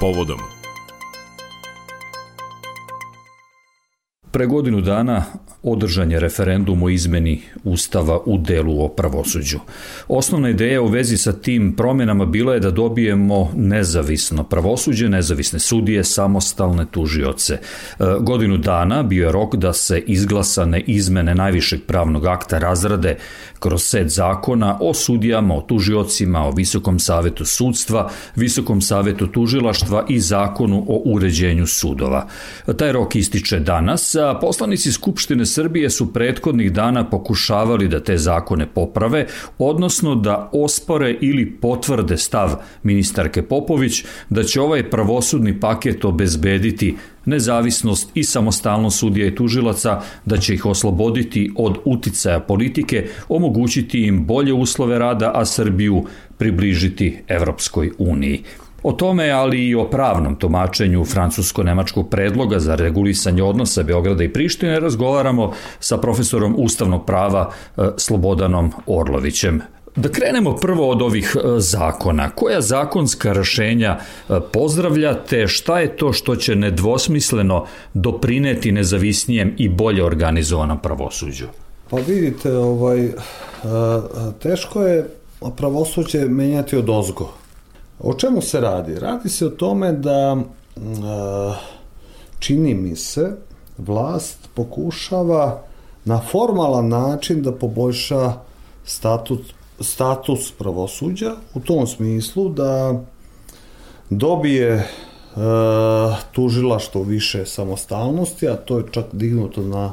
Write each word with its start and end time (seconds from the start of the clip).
povodom. 0.00 0.59
Pre 4.32 4.46
godinu 4.46 4.80
dana 4.80 5.24
održan 5.62 6.10
je 6.10 6.20
referendum 6.20 6.82
o 6.82 6.88
izmeni 6.88 7.42
Ustava 7.64 8.20
u 8.26 8.38
delu 8.38 8.84
o 8.84 8.88
pravosuđu. 8.88 9.58
Osnovna 10.08 10.50
ideja 10.50 10.82
u 10.82 10.86
vezi 10.86 11.16
sa 11.16 11.32
tim 11.32 11.76
promjenama 11.76 12.26
bila 12.26 12.54
je 12.54 12.60
da 12.60 12.70
dobijemo 12.70 13.52
nezavisno 13.56 14.44
pravosuđe, 14.44 15.08
nezavisne 15.08 15.58
sudije, 15.58 16.04
samostalne 16.04 16.86
tužioce. 16.90 17.54
E, 17.54 17.60
godinu 18.20 18.56
dana 18.56 19.02
bio 19.02 19.26
je 19.26 19.32
rok 19.32 19.56
da 19.56 19.72
se 19.72 19.98
izglasane 20.06 20.80
izmene 20.80 21.34
najvišeg 21.34 21.80
pravnog 21.86 22.26
akta 22.26 22.58
razrade 22.58 23.16
kroz 23.58 23.82
set 23.82 24.08
zakona 24.08 24.78
o 24.80 24.94
sudijama, 24.94 25.54
o 25.54 25.60
tužiocima, 25.60 26.46
o 26.46 26.50
Visokom 26.50 26.98
savetu 26.98 27.44
sudstva, 27.44 28.10
Visokom 28.36 28.80
savetu 28.80 29.26
tužilaštva 29.26 30.04
i 30.08 30.20
zakonu 30.20 30.84
o 30.88 31.02
uređenju 31.04 31.66
sudova. 31.66 32.26
Taj 32.76 32.92
rok 32.92 33.16
ističe 33.16 33.58
danas, 33.58 34.16
a 34.20 34.38
poslanici 34.40 34.92
Skupštine 34.92 35.46
Srbije 35.46 35.90
su 35.90 36.12
prethodnih 36.12 36.72
dana 36.72 37.10
pokušavali 37.10 37.88
da 37.88 38.00
te 38.00 38.18
zakone 38.18 38.66
poprave, 38.66 39.26
odnosno 39.58 40.14
da 40.14 40.50
ospore 40.52 41.16
ili 41.20 41.50
potvrde 41.50 42.16
stav 42.16 42.54
ministarke 42.82 43.42
Popović 43.42 44.04
da 44.30 44.42
će 44.42 44.60
ovaj 44.60 44.90
pravosudni 44.90 45.60
paket 45.60 46.04
obezbediti 46.04 46.96
nezavisnost 47.24 48.10
i 48.14 48.24
samostalnost 48.24 48.98
sudija 48.98 49.26
i 49.26 49.34
tužilaca, 49.34 50.00
da 50.24 50.36
će 50.36 50.54
ih 50.54 50.66
osloboditi 50.66 51.52
od 51.56 51.78
uticaja 51.84 52.40
politike, 52.40 53.08
omogućiti 53.28 54.00
im 54.00 54.26
bolje 54.26 54.52
uslove 54.52 54.98
rada, 54.98 55.32
a 55.34 55.44
Srbiju 55.44 56.04
približiti 56.38 57.22
Evropskoj 57.28 57.90
uniji. 57.98 58.42
O 58.82 58.92
tome, 58.92 59.30
ali 59.30 59.68
i 59.68 59.74
o 59.74 59.84
pravnom 59.84 60.36
tumačenju 60.36 61.04
francusko-nemačkog 61.04 62.08
predloga 62.10 62.58
za 62.58 62.74
regulisanje 62.74 63.42
odnosa 63.42 63.82
Beograda 63.82 64.24
i 64.24 64.32
Prištine 64.32 64.80
razgovaramo 64.80 65.52
sa 65.80 65.98
profesorom 65.98 66.54
ustavnog 66.58 67.06
prava 67.06 67.50
e, 67.76 67.82
Slobodanom 67.96 68.72
Orlovićem. 68.86 69.60
Da 69.96 70.08
krenemo 70.08 70.56
prvo 70.56 70.90
od 70.90 71.02
ovih 71.02 71.36
e, 71.36 71.60
zakona. 71.60 72.30
Koja 72.30 72.60
zakonska 72.60 73.32
rešenja 73.32 73.98
e, 73.98 74.34
pozdravljate? 74.52 75.46
Šta 75.48 75.80
je 75.80 75.96
to 75.96 76.12
što 76.12 76.36
će 76.36 76.56
nedvosmisleno 76.56 77.66
doprineti 77.94 78.72
nezavisnijem 78.72 79.54
i 79.58 79.68
bolje 79.68 80.04
organizovanom 80.04 80.78
pravosuđu? 80.78 81.46
Pa 81.90 81.96
vidite, 81.96 82.56
ovaj, 82.56 83.08
teško 84.42 84.82
je 84.82 85.08
pravosuđe 85.56 86.24
menjati 86.24 86.76
od 86.76 86.90
ozgo 86.90 87.39
O 88.02 88.14
čemu 88.14 88.42
se 88.42 88.60
radi? 88.60 88.98
Radi 88.98 89.28
se 89.28 89.46
o 89.46 89.50
tome 89.50 89.92
da 89.92 90.36
čini 92.38 92.74
mi 92.74 92.96
se 92.96 93.36
vlast 93.78 94.38
pokušava 94.54 95.62
na 96.04 96.20
formalan 96.30 96.88
način 96.88 97.42
da 97.42 97.52
poboljša 97.52 98.32
status, 98.84 99.38
status 99.80 100.52
pravosuđa 100.58 101.32
u 101.54 101.60
tom 101.60 101.86
smislu 101.86 102.48
da 102.48 103.00
dobije 104.10 104.72
e, 104.72 104.84
tužilaštvo 106.32 107.02
više 107.02 107.46
samostalnosti, 107.46 108.48
a 108.48 108.56
to 108.56 108.78
je 108.78 108.84
čak 108.90 109.04
dignuto 109.12 109.62
na 109.62 109.92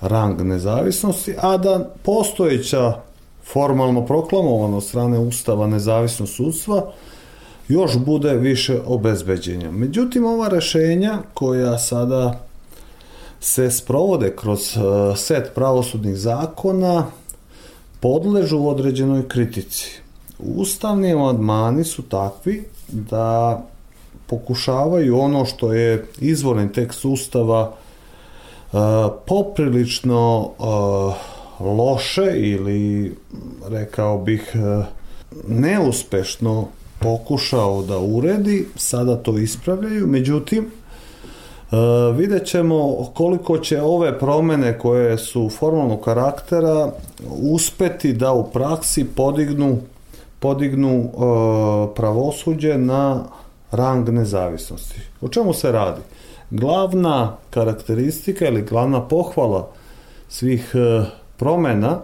rang 0.00 0.40
nezavisnosti, 0.40 1.34
a 1.40 1.56
da 1.56 1.90
postojeća 2.02 3.00
formalno 3.52 4.06
proklamovano 4.06 4.80
strane 4.80 5.18
Ustava 5.18 5.66
nezavisnost 5.66 6.36
sudstva 6.36 6.92
još 7.68 7.98
bude 7.98 8.36
više 8.36 8.80
obezbeđenja. 8.86 9.70
Međutim, 9.70 10.24
ova 10.24 10.48
rešenja 10.48 11.18
koja 11.34 11.78
sada 11.78 12.40
se 13.40 13.70
sprovode 13.70 14.36
kroz 14.36 14.76
e, 14.76 14.80
set 15.16 15.54
pravosudnih 15.54 16.16
zakona 16.16 17.06
podležu 18.00 18.68
određenoj 18.68 19.28
kritici. 19.28 20.00
Ustavni 20.38 21.12
amandmani 21.12 21.84
su 21.84 22.02
takvi 22.02 22.64
da 22.88 23.62
pokušavaju 24.26 25.18
ono 25.18 25.44
što 25.44 25.72
je 25.72 26.06
izvorni 26.18 26.72
tekst 26.72 27.04
Ustava 27.04 27.72
e, 27.72 28.76
poprilično 29.26 30.50
e, 30.50 30.62
loše 31.64 32.32
ili 32.34 33.14
rekao 33.68 34.18
bih 34.18 34.52
neuspešno 35.48 36.68
pokušao 37.02 37.82
da 37.82 37.98
uredi, 37.98 38.66
sada 38.76 39.16
to 39.16 39.38
ispravljaju, 39.38 40.06
međutim, 40.06 40.64
e, 40.64 41.76
vidjet 42.16 42.46
ćemo 42.46 43.04
koliko 43.14 43.58
će 43.58 43.82
ove 43.82 44.18
promene 44.18 44.78
koje 44.78 45.18
su 45.18 45.50
formalnog 45.58 46.00
karaktera 46.00 46.90
uspeti 47.42 48.12
da 48.12 48.32
u 48.32 48.50
praksi 48.50 49.04
podignu 49.04 49.78
podignu 50.42 50.94
e, 50.94 51.08
pravosuđe 51.94 52.78
na 52.78 53.24
rang 53.70 54.08
nezavisnosti. 54.08 55.00
O 55.20 55.28
čemu 55.28 55.52
se 55.54 55.72
radi? 55.72 56.00
Glavna 56.50 57.36
karakteristika 57.50 58.48
ili 58.48 58.62
glavna 58.62 59.00
pohvala 59.08 59.68
svih 60.28 60.72
e, 60.74 61.04
promena, 61.36 61.98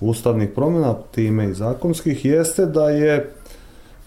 ustavnih 0.00 0.48
promena, 0.54 0.94
time 1.14 1.50
i 1.50 1.54
zakonskih, 1.54 2.24
jeste 2.24 2.66
da 2.66 2.90
je 2.90 3.32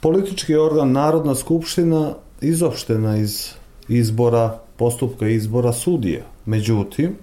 politički 0.01 0.55
organ 0.55 0.91
Narodna 0.91 1.35
skupština 1.35 2.13
izopštena 2.41 3.17
iz 3.17 3.49
izbora, 3.87 4.59
postupka 4.77 5.27
izbora 5.27 5.73
sudija. 5.73 6.21
Međutim, 6.45 7.15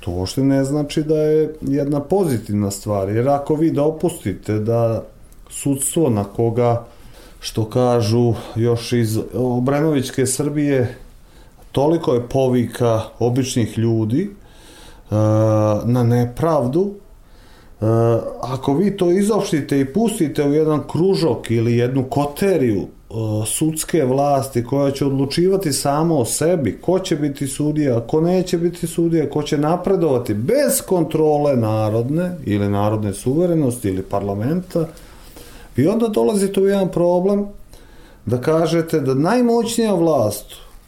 to 0.00 0.10
uopšte 0.10 0.42
ne 0.42 0.64
znači 0.64 1.02
da 1.02 1.16
je 1.16 1.54
jedna 1.60 2.00
pozitivna 2.00 2.70
stvar, 2.70 3.08
jer 3.08 3.28
ako 3.28 3.54
vi 3.54 3.70
dopustite 3.70 4.58
da 4.58 5.04
sudstvo 5.50 6.10
na 6.10 6.24
koga, 6.24 6.84
što 7.40 7.70
kažu 7.70 8.34
još 8.56 8.92
iz 8.92 9.18
Obrenovićke 9.34 10.26
Srbije, 10.26 10.96
toliko 11.72 12.14
je 12.14 12.28
povika 12.28 13.02
običnih 13.18 13.78
ljudi 13.78 14.22
e, 14.22 14.30
na 15.84 16.02
nepravdu, 16.02 16.94
ako 18.40 18.74
vi 18.74 18.96
to 18.96 19.10
izopštite 19.10 19.80
i 19.80 19.84
pustite 19.84 20.44
u 20.44 20.54
jedan 20.54 20.82
kružok 20.88 21.50
ili 21.50 21.76
jednu 21.76 22.04
koteriju 22.04 22.80
e, 22.80 23.14
sudske 23.46 24.04
vlasti 24.04 24.64
koja 24.64 24.90
će 24.90 25.06
odlučivati 25.06 25.72
samo 25.72 26.18
o 26.18 26.24
sebi, 26.24 26.78
ko 26.80 26.98
će 26.98 27.16
biti 27.16 27.46
sudija, 27.46 28.00
ko 28.00 28.20
neće 28.20 28.58
biti 28.58 28.86
sudija, 28.86 29.30
ko 29.30 29.42
će 29.42 29.58
napredovati 29.58 30.34
bez 30.34 30.82
kontrole 30.86 31.56
narodne 31.56 32.36
ili 32.44 32.68
narodne 32.68 33.12
suverenosti 33.12 33.88
ili 33.88 34.02
parlamenta, 34.02 34.86
i 35.76 35.86
onda 35.86 36.08
dolazite 36.08 36.60
u 36.60 36.66
jedan 36.66 36.88
problem 36.88 37.46
da 38.26 38.40
kažete 38.40 39.00
da 39.00 39.14
najmoćnija 39.14 39.94
vlast 39.94 40.46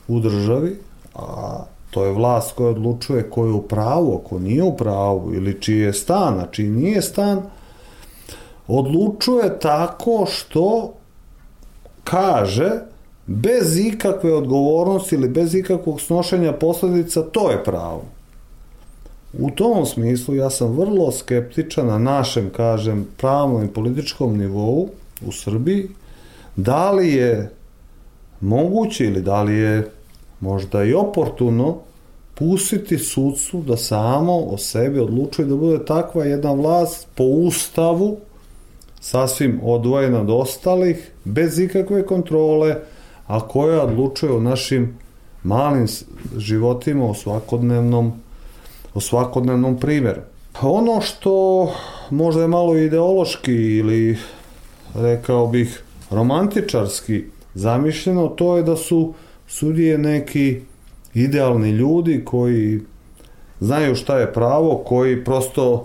u 0.09 0.21
državi, 0.21 0.79
a 1.15 1.65
To 1.95 2.05
je 2.05 2.13
vlast 2.13 2.53
koja 2.53 2.71
odlučuje 2.71 3.31
ko 3.31 3.47
je 3.47 3.53
u 3.53 3.63
pravu, 3.63 4.19
ko 4.29 4.39
nije 4.39 4.63
u 4.63 4.77
pravu, 4.77 5.35
ili 5.35 5.61
čiji 5.61 5.79
je 5.79 5.93
stan, 5.93 6.41
a 6.41 6.47
čiji 6.51 6.69
nije 6.69 7.03
stan, 7.03 7.43
odlučuje 8.67 9.59
tako 9.59 10.27
što 10.27 10.93
kaže 12.05 12.71
bez 13.27 13.79
ikakve 13.79 14.33
odgovornosti 14.35 15.15
ili 15.15 15.29
bez 15.29 15.55
ikakvog 15.55 16.01
snošenja 16.01 16.53
posledica, 16.53 17.23
to 17.23 17.51
je 17.51 17.65
pravo. 17.65 18.03
U 19.39 19.51
tom 19.51 19.87
smislu 19.87 20.35
ja 20.35 20.51
sam 20.51 20.77
vrlo 20.77 21.13
skeptičan 21.13 21.87
na 21.87 21.99
našem, 21.99 22.51
kažem, 22.51 23.07
pravnom 23.17 23.65
i 23.65 23.69
političkom 23.69 24.39
nivou 24.39 24.89
u 25.27 25.33
Srbiji, 25.33 25.89
da 26.57 26.91
li 26.91 27.13
je 27.13 27.51
moguće 28.41 29.07
ili 29.07 29.23
da 29.23 29.43
li 29.43 29.55
je 29.55 29.91
možda 30.45 30.85
i 30.85 30.95
oportuno 30.95 31.79
pustiti 32.35 32.99
sudstvu 32.99 33.63
da 33.63 33.77
samo 33.77 34.37
o 34.39 34.59
sebi 34.59 35.01
odlučuje 35.01 35.47
da 35.47 35.57
bude 35.57 35.85
takva 35.85 36.25
jedna 36.25 36.53
vlast 36.53 37.07
po 37.15 37.25
ustavu 37.25 38.17
sasvim 39.01 39.61
odvojena 39.63 40.21
od 40.21 40.31
ostalih, 40.31 41.11
bez 41.25 41.59
ikakve 41.59 42.07
kontrole, 42.07 42.77
a 43.27 43.41
koja 43.49 43.83
odlučuje 43.83 44.33
o 44.33 44.41
našim 44.41 44.99
malim 45.43 45.87
životima, 46.37 47.11
o 47.11 47.15
svakodnevnom, 47.15 48.13
o 48.95 49.01
svakodnevnom 49.01 49.77
primjeru. 49.81 50.21
Ono 50.63 51.01
što 51.01 51.69
možda 52.11 52.43
je 52.43 52.49
malo 52.49 52.77
ideološki 52.77 53.53
ili 53.53 54.19
rekao 54.95 55.47
bih 55.47 55.83
romantičarski 56.11 57.25
zamišljeno, 57.55 58.29
to 58.29 58.57
je 58.57 58.63
da 58.63 58.77
su 58.77 59.15
sudije 59.49 59.99
neki 59.99 60.61
idealni 61.15 61.71
ljudi 61.71 62.23
koji 62.25 62.81
znaju 63.61 63.95
šta 63.95 64.19
je 64.19 64.33
pravo, 64.33 64.85
koji 64.87 65.25
prosto 65.25 65.73
uh, 65.73 65.85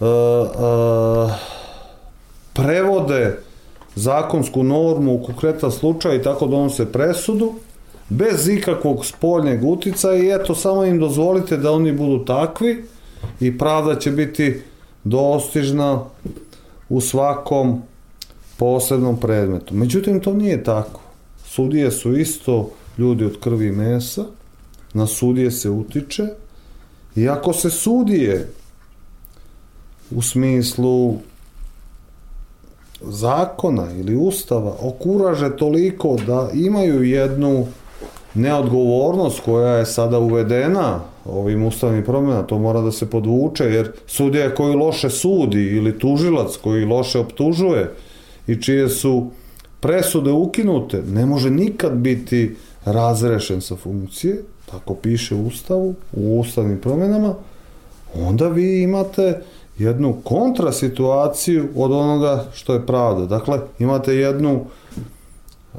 uh, 0.00 1.32
prevode 2.52 3.38
zakonsku 3.94 4.62
normu 4.62 5.14
u 5.14 5.24
konkretan 5.24 5.72
slučaj 5.72 6.16
i 6.16 6.22
tako 6.22 6.46
donose 6.46 6.92
presudu, 6.92 7.54
bez 8.08 8.48
ikakvog 8.48 9.06
spoljnjeg 9.06 9.64
uticaja 9.64 10.16
i 10.16 10.40
eto 10.40 10.54
samo 10.54 10.84
im 10.84 11.00
dozvolite 11.00 11.56
da 11.56 11.72
oni 11.72 11.92
budu 11.92 12.24
takvi 12.24 12.84
i 13.40 13.58
pravda 13.58 13.98
će 13.98 14.10
biti 14.10 14.60
dostižna 15.04 16.04
u 16.88 17.00
svakom 17.00 17.82
posebnom 18.56 19.20
predmetu. 19.20 19.74
Međutim, 19.74 20.20
to 20.20 20.32
nije 20.32 20.64
tako. 20.64 21.00
Sudije 21.56 21.90
su 21.90 22.16
isto 22.16 22.70
ljudi 22.98 23.24
od 23.24 23.40
krvi 23.40 23.66
i 23.66 23.72
mesa, 23.72 24.24
na 24.92 25.06
sudije 25.06 25.50
se 25.50 25.70
utiče. 25.70 26.26
I 27.16 27.28
ako 27.28 27.52
se 27.52 27.70
sudije 27.70 28.48
u 30.10 30.22
smislu 30.22 31.14
zakona 33.00 33.92
ili 33.92 34.16
ustava 34.16 34.76
okuraže 34.80 35.56
toliko 35.56 36.16
da 36.26 36.50
imaju 36.54 37.02
jednu 37.02 37.66
neodgovornost 38.34 39.40
koja 39.40 39.76
je 39.76 39.86
sada 39.86 40.18
uvedena 40.18 41.00
ovim 41.24 41.64
ustavnim 41.64 42.04
promjena, 42.04 42.42
to 42.42 42.58
mora 42.58 42.80
da 42.80 42.92
se 42.92 43.10
podvuče, 43.10 43.64
jer 43.64 43.92
sudija 44.06 44.54
koji 44.54 44.74
loše 44.74 45.10
sudi 45.10 45.62
ili 45.62 45.98
tužilac 45.98 46.56
koji 46.56 46.84
loše 46.84 47.18
optužuje 47.18 47.94
i 48.46 48.62
čije 48.62 48.88
su 48.88 49.30
presude 49.80 50.32
ukinute, 50.32 51.02
ne 51.02 51.26
može 51.26 51.50
nikad 51.50 51.92
biti 51.92 52.56
razrešen 52.84 53.60
sa 53.60 53.76
funkcije, 53.76 54.42
tako 54.70 54.94
piše 54.94 55.34
u 55.34 55.46
ustavu, 55.46 55.94
u 56.12 56.40
ustavnim 56.40 56.78
promjenama, 56.80 57.34
onda 58.14 58.48
vi 58.48 58.82
imate 58.82 59.42
jednu 59.78 60.16
kontrasituaciju 60.24 61.68
od 61.76 61.92
onoga 61.92 62.44
što 62.54 62.74
je 62.74 62.86
pravda. 62.86 63.26
Dakle, 63.26 63.60
imate 63.78 64.14
jednu 64.14 64.60
e, 64.60 65.78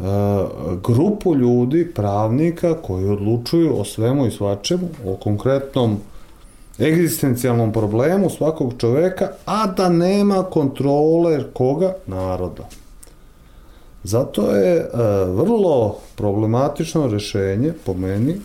grupu 0.83 1.35
ljudi, 1.35 1.91
pravnika, 1.95 2.73
koji 2.73 3.09
odlučuju 3.09 3.79
o 3.79 3.85
svemu 3.85 4.27
i 4.27 4.31
svačemu, 4.31 4.87
o 5.05 5.15
konkretnom 5.15 5.97
egzistencijalnom 6.79 7.73
problemu 7.73 8.29
svakog 8.29 8.73
čoveka, 8.77 9.27
a 9.45 9.67
da 9.67 9.89
nema 9.89 10.43
kontrole 10.43 11.43
koga? 11.53 11.93
Naroda. 12.07 12.63
Zato 14.03 14.51
je 14.51 14.75
e, 14.75 14.87
vrlo 15.25 15.97
problematično 16.15 17.07
rešenje, 17.07 17.73
po 17.85 17.93
meni, 17.93 18.35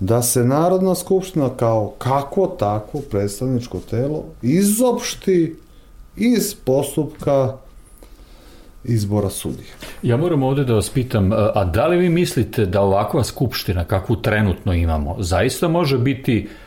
da 0.00 0.22
se 0.22 0.44
Narodna 0.44 0.94
skupština 0.94 1.50
kao 1.56 1.92
kakvo 1.98 2.46
takvo 2.46 3.00
predstavničko 3.10 3.80
telo 3.90 4.24
izopšti 4.42 5.56
iz 6.16 6.54
postupka 6.64 7.56
izbora 8.84 9.30
sudija. 9.30 9.74
Ja 10.02 10.16
moram 10.16 10.42
ovde 10.42 10.64
da 10.64 10.74
vas 10.74 10.90
pitam, 10.90 11.32
a 11.32 11.64
da 11.64 11.86
li 11.86 11.96
vi 11.96 12.08
mislite 12.08 12.66
da 12.66 12.80
ovakva 12.80 13.24
skupština 13.24 13.84
kakvu 13.84 14.16
trenutno 14.16 14.72
imamo 14.72 15.16
zaista 15.18 15.68
može 15.68 15.98
biti 15.98 16.48
uh, 16.48 16.63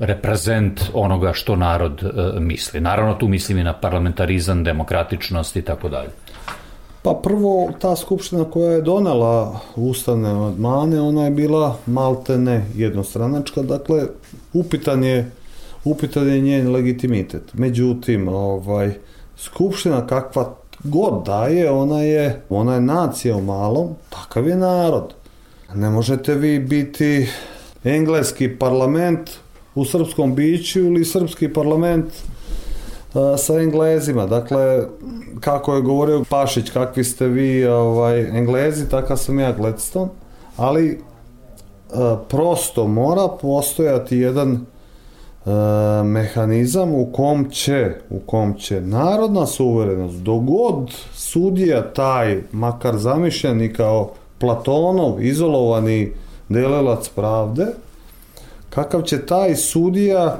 reprezent 0.00 0.80
onoga 0.94 1.32
što 1.32 1.56
narod 1.56 2.02
uh, 2.02 2.40
misli? 2.40 2.80
Naravno 2.80 3.14
tu 3.14 3.28
mislim 3.28 3.58
i 3.58 3.64
na 3.64 3.72
parlamentarizam, 3.72 4.64
demokratičnost 4.64 5.56
i 5.56 5.62
tako 5.62 5.88
dalje. 5.88 6.10
Pa 7.02 7.20
prvo, 7.22 7.70
ta 7.80 7.96
skupština 7.96 8.44
koja 8.44 8.72
je 8.72 8.82
donela 8.82 9.60
ustavne 9.76 10.32
odmane, 10.32 11.00
ona 11.00 11.24
je 11.24 11.30
bila 11.30 11.76
maltene 11.86 12.64
jednostranačka, 12.74 13.62
dakle, 13.62 14.02
upitan 14.52 15.04
je, 15.04 15.30
upitan 15.84 16.28
je 16.28 16.40
njen 16.40 16.72
legitimitet. 16.72 17.54
Međutim, 17.54 18.28
ovaj, 18.28 18.92
skupština 19.36 20.06
kakva 20.06 20.54
god 20.84 21.26
daje, 21.26 21.70
ona 21.70 22.02
je, 22.02 22.42
ona 22.48 22.74
je 22.74 22.80
nacija 22.80 23.36
u 23.36 23.40
malom, 23.40 23.94
takav 24.10 24.48
je 24.48 24.56
narod. 24.56 25.14
Ne 25.74 25.90
možete 25.90 26.34
vi 26.34 26.58
biti 26.58 27.28
engleski 27.84 28.58
parlament 28.58 29.30
u 29.74 29.84
srpskom 29.84 30.34
biću 30.34 30.80
ili 30.80 31.04
srpski 31.04 31.52
parlament 31.52 32.06
sa 33.38 33.60
Englezima. 33.60 34.26
Dakle, 34.26 34.82
kako 35.40 35.74
je 35.74 35.82
govorio 35.82 36.24
Pašić, 36.30 36.70
kakvi 36.70 37.04
ste 37.04 37.26
vi 37.26 37.66
ovaj, 37.66 38.38
Englezi, 38.38 38.88
takav 38.88 39.16
sam 39.16 39.38
ja 39.38 39.52
Gladstone, 39.52 40.10
ali 40.56 41.00
prosto 42.28 42.86
mora 42.86 43.28
postojati 43.40 44.16
jedan 44.16 44.66
mehanizam 46.04 46.94
u 46.94 47.12
kom 47.12 47.50
će, 47.50 47.94
u 48.10 48.20
kom 48.20 48.54
će 48.54 48.80
narodna 48.80 49.46
suverenost, 49.46 50.16
dogod 50.16 50.90
sudija 51.14 51.92
taj, 51.92 52.42
makar 52.52 52.96
zamišljeni 52.96 53.72
kao 53.72 54.10
Platonov, 54.38 55.22
izolovani 55.22 56.12
delilac 56.48 57.08
pravde, 57.08 57.66
kakav 58.70 59.02
će 59.02 59.26
taj 59.26 59.56
sudija 59.56 60.38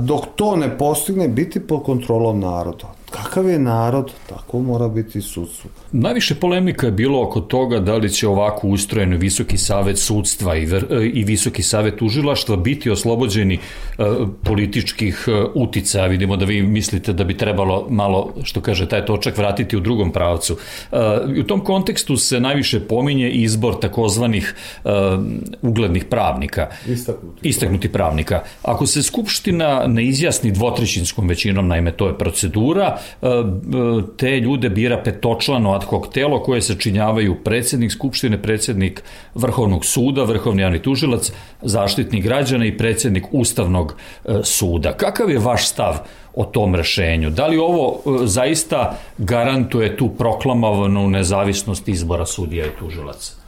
dok 0.00 0.24
to 0.36 0.56
ne 0.56 0.78
postigne 0.78 1.28
biti 1.28 1.66
pod 1.66 1.82
kontrolom 1.82 2.40
naroda. 2.40 2.94
Kakav 3.14 3.48
je 3.48 3.58
narod, 3.58 4.10
tako 4.28 4.60
mora 4.60 4.88
biti 4.88 5.20
sudstvo. 5.22 5.70
Najviše 5.92 6.34
polemika 6.34 6.86
je 6.86 6.92
bilo 6.92 7.22
oko 7.22 7.40
toga 7.40 7.80
da 7.80 7.96
li 7.96 8.10
će 8.10 8.28
ovako 8.28 8.68
ustrojen 8.68 9.16
Visoki 9.16 9.58
savet 9.58 9.98
sudstva 9.98 10.56
i, 10.56 10.64
ver, 10.66 10.86
i 11.12 11.24
Visoki 11.24 11.62
savet 11.62 12.02
užilaštva 12.02 12.56
biti 12.56 12.90
oslobođeni 12.90 13.58
uh, 13.98 14.06
političkih 14.44 15.28
uh, 15.28 15.50
uticaja. 15.54 16.06
Vidimo 16.06 16.36
da 16.36 16.44
vi 16.44 16.62
mislite 16.62 17.12
da 17.12 17.24
bi 17.24 17.36
trebalo 17.36 17.86
malo, 17.90 18.34
što 18.42 18.60
kaže, 18.60 18.88
taj 18.88 19.06
točak 19.06 19.38
vratiti 19.38 19.76
u 19.76 19.80
drugom 19.80 20.12
pravcu. 20.12 20.56
Uh, 20.92 20.98
u 21.40 21.42
tom 21.42 21.64
kontekstu 21.64 22.16
se 22.16 22.40
najviše 22.40 22.80
pominje 22.80 23.30
izbor 23.30 23.78
takozvanih 23.80 24.54
uh, 24.84 24.90
uglednih 25.62 26.04
pravnika. 26.04 26.68
Istaknuti. 26.86 27.48
Istaknuti 27.48 27.92
pravnika. 27.92 28.42
Ako 28.62 28.86
se 28.86 29.02
Skupština 29.02 29.86
ne 29.86 30.04
izjasni 30.04 30.50
dvotrećinskom 30.52 31.28
većinom, 31.28 31.68
naime 31.68 31.92
to 31.92 32.06
je 32.06 32.18
procedura, 32.18 32.98
E, 33.03 33.03
te 34.16 34.40
ljude 34.40 34.68
bira 34.68 35.02
petočlano 35.02 35.72
ad 35.72 35.84
hoc 35.84 36.12
telo 36.12 36.42
koje 36.42 36.62
sačinjavaju 36.62 37.36
predsednik 37.44 37.92
Skupštine, 37.92 38.42
predsednik 38.42 39.02
Vrhovnog 39.34 39.84
suda, 39.84 40.24
Vrhovni 40.24 40.62
javni 40.62 40.82
tužilac, 40.82 41.32
zaštitnik 41.62 42.24
građana 42.24 42.66
i 42.66 42.76
predsednik 42.76 43.24
Ustavnog 43.32 43.94
e, 44.24 44.40
suda. 44.42 44.92
Kakav 44.92 45.30
je 45.30 45.38
vaš 45.38 45.68
stav 45.68 45.98
o 46.34 46.44
tom 46.44 46.74
rešenju? 46.74 47.30
Da 47.30 47.46
li 47.46 47.58
ovo 47.58 47.94
e, 47.96 48.26
zaista 48.26 48.98
garantuje 49.18 49.96
tu 49.96 50.08
proklamovanu 50.08 51.08
nezavisnost 51.08 51.88
izbora 51.88 52.26
sudija 52.26 52.66
i 52.66 52.76
tužilaca? 52.78 53.44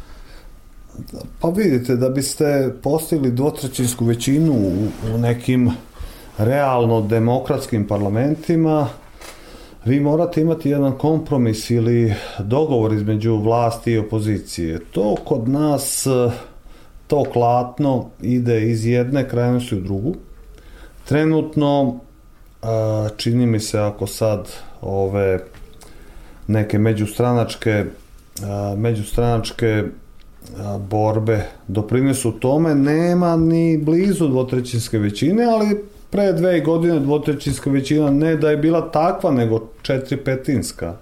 Pa 1.40 1.48
vidite, 1.48 1.96
da 1.96 2.08
biste 2.08 2.72
postigli 2.82 3.30
dvotrećinsku 3.30 4.04
većinu 4.04 4.52
u, 4.52 4.88
u 5.14 5.18
nekim 5.18 5.70
realno 6.38 7.00
demokratskim 7.00 7.86
parlamentima, 7.86 8.88
vi 9.86 10.00
morate 10.00 10.40
imati 10.40 10.70
jedan 10.70 10.92
kompromis 10.98 11.70
ili 11.70 12.14
dogovor 12.38 12.92
između 12.92 13.36
vlasti 13.36 13.92
i 13.92 13.98
opozicije. 13.98 14.80
To 14.90 15.14
kod 15.24 15.48
nas, 15.48 16.06
to 17.06 17.24
klatno 17.32 18.10
ide 18.22 18.70
iz 18.70 18.86
jedne 18.86 19.28
krajnosti 19.28 19.76
u 19.76 19.80
drugu. 19.80 20.14
Trenutno, 21.04 22.00
čini 23.16 23.46
mi 23.46 23.60
se 23.60 23.78
ako 23.78 24.06
sad 24.06 24.48
ove 24.80 25.38
neke 26.46 26.78
međustranačke 26.78 27.84
međustranačke 28.76 29.84
borbe 30.90 31.42
doprinesu 31.68 32.32
tome, 32.32 32.74
nema 32.74 33.36
ni 33.36 33.78
blizu 33.78 34.28
dvotrećinske 34.28 34.98
većine, 34.98 35.44
ali 35.44 35.84
pre 36.10 36.32
dve 36.32 36.60
godine 36.60 37.00
dvotrećinska 37.00 37.70
većina 37.70 38.10
ne 38.10 38.36
da 38.36 38.50
je 38.50 38.56
bila 38.56 38.90
takva, 38.90 39.30
nego 39.30 39.68
četiri 39.82 40.16
petinska. 40.16 40.94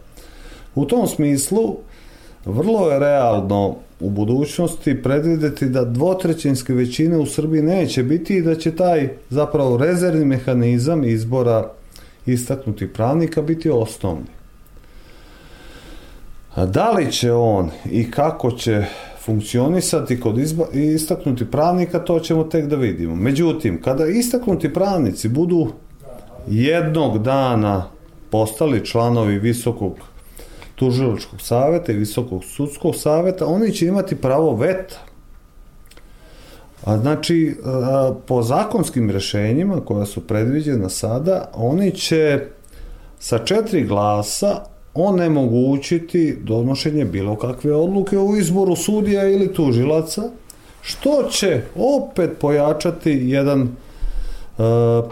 U 0.75 0.85
tom 0.85 1.07
smislu, 1.07 1.77
vrlo 2.45 2.91
je 2.91 2.99
realno 2.99 3.77
u 4.01 4.11
budućnosti 4.11 5.03
predvideti 5.03 5.69
da 5.69 5.85
dvotrećinske 5.85 6.73
većine 6.73 7.19
u 7.19 7.27
Srbiji 7.27 7.63
neće 7.63 8.03
biti 8.03 8.37
i 8.37 8.43
da 8.43 8.55
će 8.55 8.77
taj 8.77 9.09
zapravo 9.31 9.77
rezervni 9.77 10.25
mehanizam 10.25 11.05
izbora 11.05 11.71
istaknutih 12.27 12.89
pravnika 12.89 13.43
biti 13.43 13.71
osnovni. 13.71 14.27
A 16.55 16.67
da 16.67 16.91
li 16.91 17.13
će 17.13 17.33
on 17.33 17.71
i 17.91 18.11
kako 18.11 18.51
će 18.51 18.85
funkcionisati 19.25 20.21
kod 20.21 20.39
izba, 20.39 20.65
istaknuti 20.73 21.51
pravnika, 21.51 21.99
to 21.99 22.21
ćemo 22.21 22.45
tek 22.45 22.67
da 22.67 22.77
vidimo. 22.77 23.17
Međutim, 23.17 23.83
kada 23.83 24.07
istaknuti 24.07 24.73
pravnici 24.73 25.29
budu 25.29 25.69
jednog 26.47 27.19
dana 27.23 27.85
postali 28.31 28.87
članovi 28.87 29.39
visokog 29.39 29.93
tužilačkog 30.75 31.41
saveta 31.41 31.93
i 31.93 31.97
visokog 31.97 32.45
sudskog 32.45 32.97
saveta, 32.97 33.47
oni 33.47 33.73
će 33.73 33.87
imati 33.87 34.17
pravo 34.17 34.57
veta. 34.57 34.97
A 36.85 36.99
znači, 36.99 37.57
po 38.27 38.43
zakonskim 38.43 39.11
rešenjima 39.11 39.81
koja 39.81 40.07
su 40.07 40.27
predviđena 40.27 40.89
sada, 40.89 41.51
oni 41.55 41.91
će 41.91 42.41
sa 43.19 43.39
četiri 43.39 43.85
glasa 43.85 44.74
onemogućiti 44.95 46.37
donošenje 46.43 47.05
bilo 47.05 47.37
kakve 47.37 47.75
odluke 47.75 48.19
u 48.19 48.37
izboru 48.37 48.77
sudija 48.77 49.29
ili 49.29 49.55
tužilaca, 49.55 50.23
što 50.83 51.23
će 51.31 51.63
opet 51.77 52.31
pojačati 52.41 53.11
jedan 53.11 53.63
e, 53.63 53.69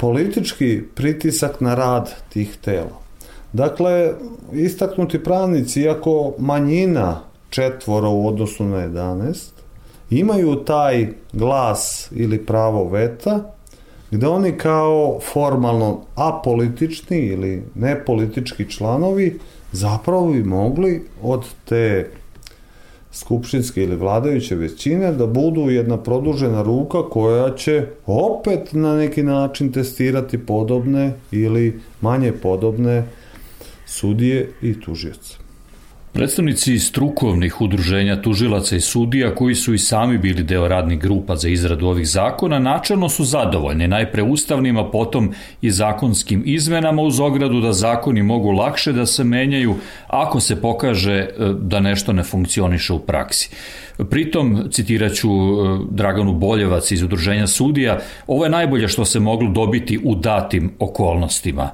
politički 0.01 0.83
pritisak 0.95 1.61
na 1.61 1.75
rad 1.75 2.11
tih 2.33 2.57
tela. 2.65 3.03
Dakle, 3.53 4.13
istaknuti 4.53 5.25
pravnici, 5.25 5.81
iako 5.81 6.33
manjina 6.39 7.21
četvora 7.51 8.09
u 8.09 8.29
odnosu 8.29 8.65
na 8.65 8.89
11, 8.89 9.51
imaju 10.11 10.57
taj 10.57 11.09
glas 11.33 12.09
ili 12.15 12.47
pravo 12.47 12.89
veta, 12.89 13.53
gde 14.11 14.27
oni 14.27 14.53
kao 14.53 15.21
formalno 15.33 16.01
apolitični 16.15 17.19
ili 17.19 17.63
nepolitički 17.75 18.71
članovi 18.71 19.39
zapravo 19.73 20.33
bi 20.33 20.45
mogli 20.45 21.03
od 21.23 21.45
te 21.65 22.11
skupštinske 23.13 23.83
ili 23.83 23.97
vladajuće 23.97 24.55
većine 24.55 25.13
da 25.13 25.27
budu 25.27 25.71
jedna 25.71 25.97
produžena 25.97 26.63
ruka 26.63 27.03
koja 27.09 27.55
će 27.55 27.87
opet 28.07 28.73
na 28.73 28.97
neki 28.97 29.23
način 29.23 29.73
testirati 29.73 30.39
podobne 30.39 31.13
ili 31.31 31.81
manje 32.01 32.33
podobne 32.33 33.05
sudije 33.87 34.53
i 34.63 34.81
tužioce. 34.81 35.42
Predstavnici 36.13 36.79
strukovnih 36.79 37.61
udruženja 37.61 38.23
tužilaca 38.23 38.77
i 38.77 38.81
sudija 38.81 39.35
koji 39.35 39.55
su 39.55 39.75
i 39.75 39.79
sami 39.79 40.19
bili 40.19 40.43
deo 40.43 40.69
radnih 40.69 40.99
grupa 40.99 41.37
za 41.37 41.49
izradu 41.49 41.87
ovih 41.87 42.09
zakona 42.09 42.59
načelno 42.59 43.09
su 43.09 43.25
zadovoljni 43.25 43.89
najpre 43.89 44.23
ustavnim, 44.23 44.77
a 44.77 44.91
potom 44.91 45.33
i 45.63 45.71
zakonskim 45.71 46.43
izmenama 46.47 47.03
uz 47.03 47.21
ogradu 47.21 47.61
da 47.61 47.73
zakoni 47.73 48.23
mogu 48.23 48.51
lakše 48.51 48.93
da 48.93 49.07
se 49.07 49.25
menjaju 49.25 49.75
ako 50.07 50.41
se 50.41 50.61
pokaže 50.61 51.15
e, 51.15 51.29
da 51.61 51.81
nešto 51.81 52.13
ne 52.13 52.23
funkcioniše 52.23 52.93
u 52.93 52.99
praksi. 52.99 53.51
Pritom, 54.11 54.69
citiraću 54.71 55.31
e, 55.31 55.79
Draganu 55.91 56.33
Boljevac 56.33 56.91
iz 56.91 57.03
udruženja 57.03 57.47
sudija, 57.47 57.99
ovo 58.27 58.45
je 58.45 58.51
najbolje 58.51 58.89
što 58.89 59.05
se 59.05 59.21
moglo 59.21 59.51
dobiti 59.51 60.01
u 60.05 60.15
datim 60.15 60.73
okolnostima. 60.79 61.71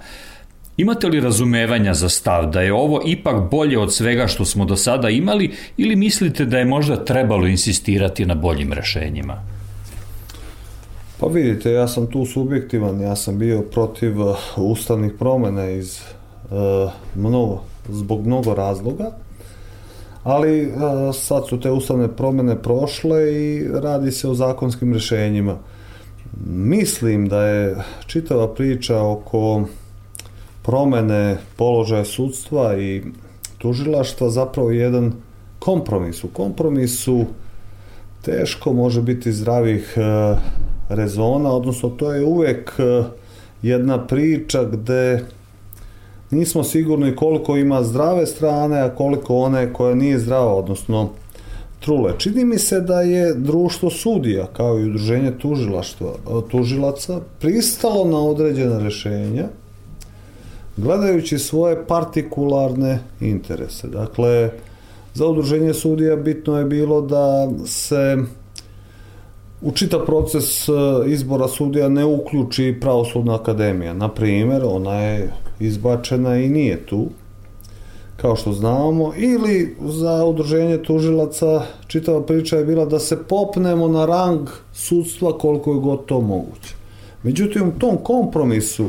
Imate 0.78 1.08
li 1.08 1.20
razumevanja 1.20 1.94
za 1.94 2.08
stav 2.08 2.50
da 2.50 2.60
je 2.60 2.72
ovo 2.72 3.02
ipak 3.06 3.50
bolje 3.50 3.78
od 3.78 3.94
svega 3.94 4.26
što 4.26 4.44
smo 4.44 4.64
do 4.64 4.76
sada 4.76 5.08
imali 5.08 5.50
ili 5.76 5.96
mislite 5.96 6.44
da 6.44 6.58
je 6.58 6.64
možda 6.64 7.04
trebalo 7.04 7.46
insistirati 7.46 8.26
na 8.26 8.34
boljim 8.34 8.72
rešenjima? 8.72 9.42
Pa 11.20 11.26
vidite, 11.26 11.72
ja 11.72 11.88
sam 11.88 12.06
tu 12.06 12.26
subjektivan, 12.26 13.00
ja 13.00 13.16
sam 13.16 13.38
bio 13.38 13.62
protiv 13.62 14.20
uh, 14.20 14.36
ustavnih 14.56 15.12
promena 15.18 15.70
iz 15.70 16.00
uh, 16.50 16.90
mnogo, 17.14 17.62
zbog 17.88 18.26
mnogo 18.26 18.54
razloga, 18.54 19.10
ali 20.22 20.66
uh, 20.66 20.72
sad 21.14 21.48
su 21.48 21.60
te 21.60 21.70
ustavne 21.70 22.08
promene 22.08 22.62
prošle 22.62 23.32
i 23.32 23.68
radi 23.82 24.12
se 24.12 24.28
o 24.28 24.34
zakonskim 24.34 24.92
rešenjima. 24.92 25.58
Mislim 26.46 27.28
da 27.28 27.42
je 27.42 27.76
čitava 28.06 28.54
priča 28.54 29.00
oko 29.00 29.64
promene 30.68 31.36
položaja 31.56 32.04
sudstva 32.04 32.76
i 32.78 33.02
tužilaštva 33.58 34.28
zapravo 34.30 34.70
jedan 34.70 35.12
kompromis. 35.58 36.24
U 36.24 36.28
kompromisu 36.28 37.24
teško 38.22 38.72
može 38.72 39.02
biti 39.02 39.32
zdravih 39.32 39.94
e, 39.96 40.00
rezona, 40.88 41.52
odnosno 41.52 41.88
to 41.88 42.12
je 42.12 42.24
uvek 42.24 42.72
e, 42.78 43.04
jedna 43.62 44.06
priča 44.06 44.64
gde 44.64 45.24
nismo 46.30 46.64
sigurni 46.64 47.16
koliko 47.16 47.56
ima 47.56 47.82
zdrave 47.82 48.26
strane, 48.26 48.80
a 48.80 48.94
koliko 48.94 49.36
one 49.36 49.72
koja 49.72 49.94
nije 49.94 50.18
zdrava, 50.18 50.54
odnosno 50.54 51.10
trule. 51.80 52.12
Čini 52.18 52.44
mi 52.44 52.58
se 52.58 52.80
da 52.80 53.00
je 53.00 53.34
društvo 53.34 53.90
sudija, 53.90 54.46
kao 54.46 54.78
i 54.78 54.84
udruženje 54.84 55.32
tužilaštva, 55.38 56.12
tužilaca, 56.50 57.20
pristalo 57.40 58.04
na 58.04 58.18
određena 58.18 58.78
rešenja, 58.78 59.48
gledajući 60.78 61.38
svoje 61.38 61.86
partikularne 61.86 62.98
interese. 63.20 63.88
Dakle, 63.88 64.50
za 65.14 65.26
udruženje 65.26 65.74
sudija 65.74 66.16
bitno 66.16 66.58
je 66.58 66.64
bilo 66.64 67.00
da 67.00 67.48
se 67.66 68.16
u 69.62 69.72
čitav 69.72 70.06
proces 70.06 70.68
e, 70.68 70.72
izbora 71.06 71.48
sudija 71.48 71.88
ne 71.88 72.04
uključi 72.04 72.78
pravosudna 72.80 73.34
akademija. 73.34 73.94
Na 73.94 74.08
primjer, 74.08 74.62
ona 74.64 74.94
je 74.94 75.32
izbačena 75.60 76.36
i 76.36 76.48
nije 76.48 76.86
tu, 76.86 77.06
kao 78.16 78.36
što 78.36 78.52
znamo, 78.52 79.12
ili 79.16 79.76
za 79.80 80.24
udruženje 80.24 80.82
tužilaca 80.82 81.62
čitava 81.86 82.22
priča 82.22 82.56
je 82.56 82.64
bila 82.64 82.84
da 82.84 82.98
se 82.98 83.22
popnemo 83.28 83.88
na 83.88 84.06
rang 84.06 84.48
sudstva 84.72 85.38
koliko 85.38 85.72
je 85.72 85.80
god 85.80 86.06
to 86.06 86.20
moguće. 86.20 86.74
Međutim, 87.22 87.68
u 87.68 87.78
tom 87.78 87.96
kompromisu, 87.96 88.86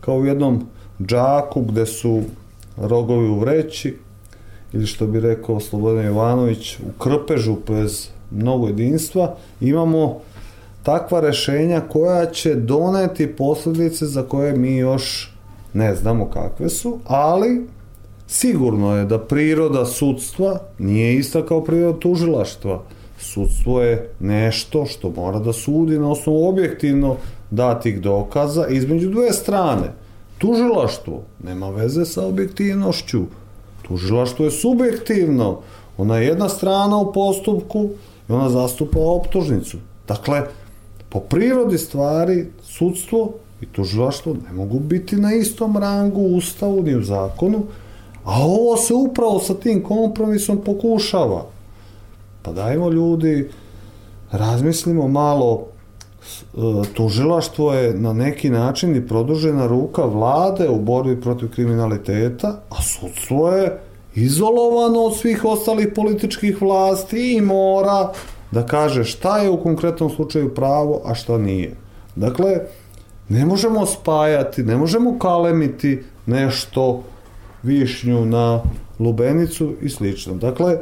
kao 0.00 0.16
u 0.16 0.26
jednom 0.26 0.66
džaku 1.00 1.60
gde 1.60 1.86
su 1.86 2.22
rogovi 2.76 3.28
u 3.28 3.38
vreći 3.38 3.96
ili 4.72 4.86
što 4.86 5.06
bi 5.06 5.20
rekao 5.20 5.60
Slobodan 5.60 6.04
Jovanović 6.04 6.78
u 6.78 7.02
krpežu 7.02 7.56
bez 7.68 8.08
mnogo 8.30 8.66
jedinstva 8.66 9.36
imamo 9.60 10.20
takva 10.82 11.20
rešenja 11.20 11.80
koja 11.80 12.26
će 12.26 12.54
doneti 12.54 13.26
posledice 13.26 14.06
za 14.06 14.22
koje 14.22 14.56
mi 14.56 14.76
još 14.76 15.32
ne 15.72 15.94
znamo 15.94 16.30
kakve 16.30 16.68
su, 16.68 16.98
ali 17.06 17.66
sigurno 18.26 18.96
je 18.96 19.04
da 19.04 19.18
priroda 19.18 19.86
sudstva 19.86 20.60
nije 20.78 21.16
ista 21.16 21.46
kao 21.46 21.64
priroda 21.64 21.98
tužilaštva. 21.98 22.82
Sudstvo 23.18 23.82
je 23.82 24.10
nešto 24.20 24.86
što 24.86 25.12
mora 25.16 25.38
da 25.38 25.52
sudi 25.52 25.98
na 25.98 26.10
osnovu 26.10 26.48
objektivno 26.48 27.16
datih 27.50 28.00
dokaza 28.00 28.66
između 28.66 29.10
dve 29.10 29.32
strane– 29.32 29.92
Tužilaštvo 30.38 31.22
nema 31.44 31.70
veze 31.70 32.04
sa 32.04 32.26
objektivnošću. 32.26 33.22
Tužilaštvo 33.82 34.44
je 34.44 34.50
subjektivno. 34.50 35.60
Ona 35.98 36.16
je 36.16 36.26
jedna 36.26 36.48
strana 36.48 36.96
u 36.96 37.12
postupku 37.12 37.88
i 38.28 38.32
ona 38.32 38.50
zastupa 38.50 38.98
optužnicu. 38.98 39.76
Dakle, 40.08 40.42
po 41.08 41.20
prirodi 41.20 41.78
stvari, 41.78 42.46
sudstvo 42.62 43.32
i 43.60 43.66
tužilaštvo 43.66 44.36
ne 44.46 44.52
mogu 44.52 44.78
biti 44.78 45.16
na 45.16 45.34
istom 45.34 45.76
rangu 45.76 46.20
u 46.20 46.36
ustavu 46.36 46.82
ni 46.82 46.94
u 46.94 47.02
zakonu, 47.02 47.62
a 48.24 48.40
ovo 48.44 48.76
se 48.76 48.94
upravo 48.94 49.40
sa 49.40 49.54
tim 49.54 49.82
kompromisom 49.82 50.60
pokušava. 50.64 51.46
Pa 52.42 52.52
dajmo 52.52 52.90
ljudi, 52.90 53.50
razmislimo 54.32 55.08
malo 55.08 55.66
tužilaštvo 56.94 57.74
je 57.74 57.94
na 57.94 58.12
neki 58.12 58.50
način 58.50 58.96
i 58.96 59.06
produžena 59.06 59.66
ruka 59.66 60.04
vlade 60.04 60.68
u 60.68 60.80
borbi 60.80 61.20
protiv 61.20 61.50
kriminaliteta, 61.50 62.60
a 62.70 62.82
sudstvo 62.82 63.48
je 63.52 63.80
izolovano 64.14 65.00
od 65.00 65.16
svih 65.16 65.44
ostalih 65.44 65.88
političkih 65.94 66.62
vlasti 66.62 67.36
i 67.36 67.40
mora 67.40 68.12
da 68.50 68.66
kaže 68.66 69.04
šta 69.04 69.38
je 69.38 69.50
u 69.50 69.62
konkretnom 69.62 70.10
slučaju 70.10 70.54
pravo, 70.54 71.00
a 71.04 71.14
šta 71.14 71.38
nije. 71.38 71.76
Dakle, 72.16 72.60
ne 73.28 73.46
možemo 73.46 73.86
spajati, 73.86 74.62
ne 74.62 74.76
možemo 74.76 75.18
kalemiti 75.18 76.02
nešto 76.26 77.02
višnju 77.62 78.24
na 78.24 78.60
lubenicu 78.98 79.72
i 79.82 79.88
slično. 79.88 80.34
Dakle, 80.34 80.78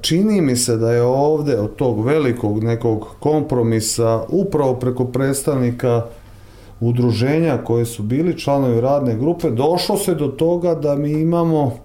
čini 0.00 0.40
mi 0.40 0.56
se 0.56 0.76
da 0.76 0.92
je 0.92 1.02
ovde 1.02 1.58
od 1.58 1.76
tog 1.76 2.06
velikog 2.06 2.64
nekog 2.64 3.06
kompromisa 3.20 4.24
upravo 4.28 4.74
preko 4.74 5.04
predstavnika 5.04 6.06
udruženja 6.80 7.58
koje 7.64 7.84
su 7.84 8.02
bili 8.02 8.38
članovi 8.38 8.80
radne 8.80 9.16
grupe 9.16 9.50
došlo 9.50 9.96
se 9.96 10.14
do 10.14 10.26
toga 10.26 10.74
da 10.74 10.96
mi 10.96 11.10
imamo 11.10 11.76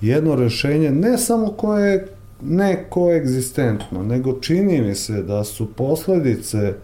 jedno 0.00 0.34
rešenje 0.34 0.90
ne 0.90 1.18
samo 1.18 1.48
koje 1.48 1.92
je 1.92 2.08
ne 2.42 2.86
koegzistentno, 2.90 4.02
nego 4.02 4.40
čini 4.40 4.80
mi 4.80 4.94
se 4.94 5.22
da 5.22 5.44
su 5.44 5.66
posledice 5.74 6.74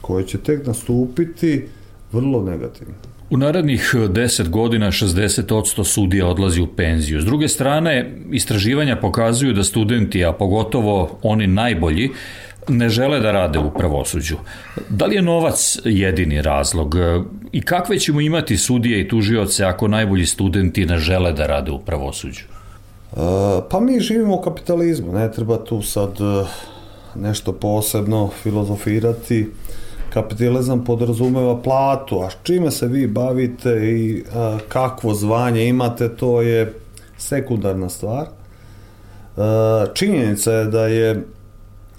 koje 0.00 0.26
će 0.26 0.38
tek 0.38 0.66
nastupiti 0.66 1.68
vrlo 2.12 2.42
negativne. 2.42 2.94
U 3.34 3.36
narednih 3.36 3.94
10 3.94 4.48
godina 4.48 4.86
60% 4.86 5.84
sudija 5.84 6.26
odlazi 6.26 6.60
u 6.60 6.66
penziju. 6.66 7.20
S 7.20 7.24
druge 7.24 7.48
strane, 7.48 8.10
istraživanja 8.32 8.96
pokazuju 8.96 9.52
da 9.52 9.64
studenti, 9.64 10.24
a 10.24 10.32
pogotovo 10.32 11.18
oni 11.22 11.46
najbolji, 11.46 12.10
ne 12.68 12.88
žele 12.88 13.20
da 13.20 13.32
rade 13.32 13.58
u 13.58 13.70
pravosuđu. 13.70 14.36
Da 14.88 15.06
li 15.06 15.16
je 15.16 15.22
novac 15.22 15.78
jedini 15.84 16.42
razlog 16.42 16.94
i 17.52 17.62
kakve 17.62 17.98
ćemo 17.98 18.20
imati 18.20 18.56
sudije 18.56 19.00
i 19.00 19.08
tužioce 19.08 19.64
ako 19.64 19.88
najbolji 19.88 20.26
studenti 20.26 20.86
ne 20.86 20.98
žele 20.98 21.32
da 21.32 21.46
rade 21.46 21.70
u 21.70 21.78
pravosuđu? 21.78 22.44
E, 22.44 23.16
pa 23.70 23.80
mi 23.80 24.00
živimo 24.00 24.34
u 24.34 24.42
kapitalizmu, 24.42 25.12
ne 25.12 25.32
treba 25.32 25.64
tu 25.64 25.82
sad 25.82 26.10
e, 26.20 26.44
nešto 27.14 27.52
posebno 27.52 28.30
filozofirati 28.42 29.46
kapitalizam 30.14 30.84
podrazumeva 30.84 31.56
platu, 31.62 32.20
a 32.20 32.28
čime 32.42 32.70
se 32.70 32.86
vi 32.86 33.06
bavite 33.06 33.70
i 33.70 34.24
a, 34.34 34.58
kakvo 34.68 35.14
zvanje 35.14 35.68
imate, 35.68 36.08
to 36.08 36.42
je 36.42 36.74
sekundarna 37.18 37.88
stvar. 37.88 38.26
A, 39.36 39.86
činjenica 39.94 40.52
je 40.52 40.64
da 40.64 40.86
je 40.86 41.24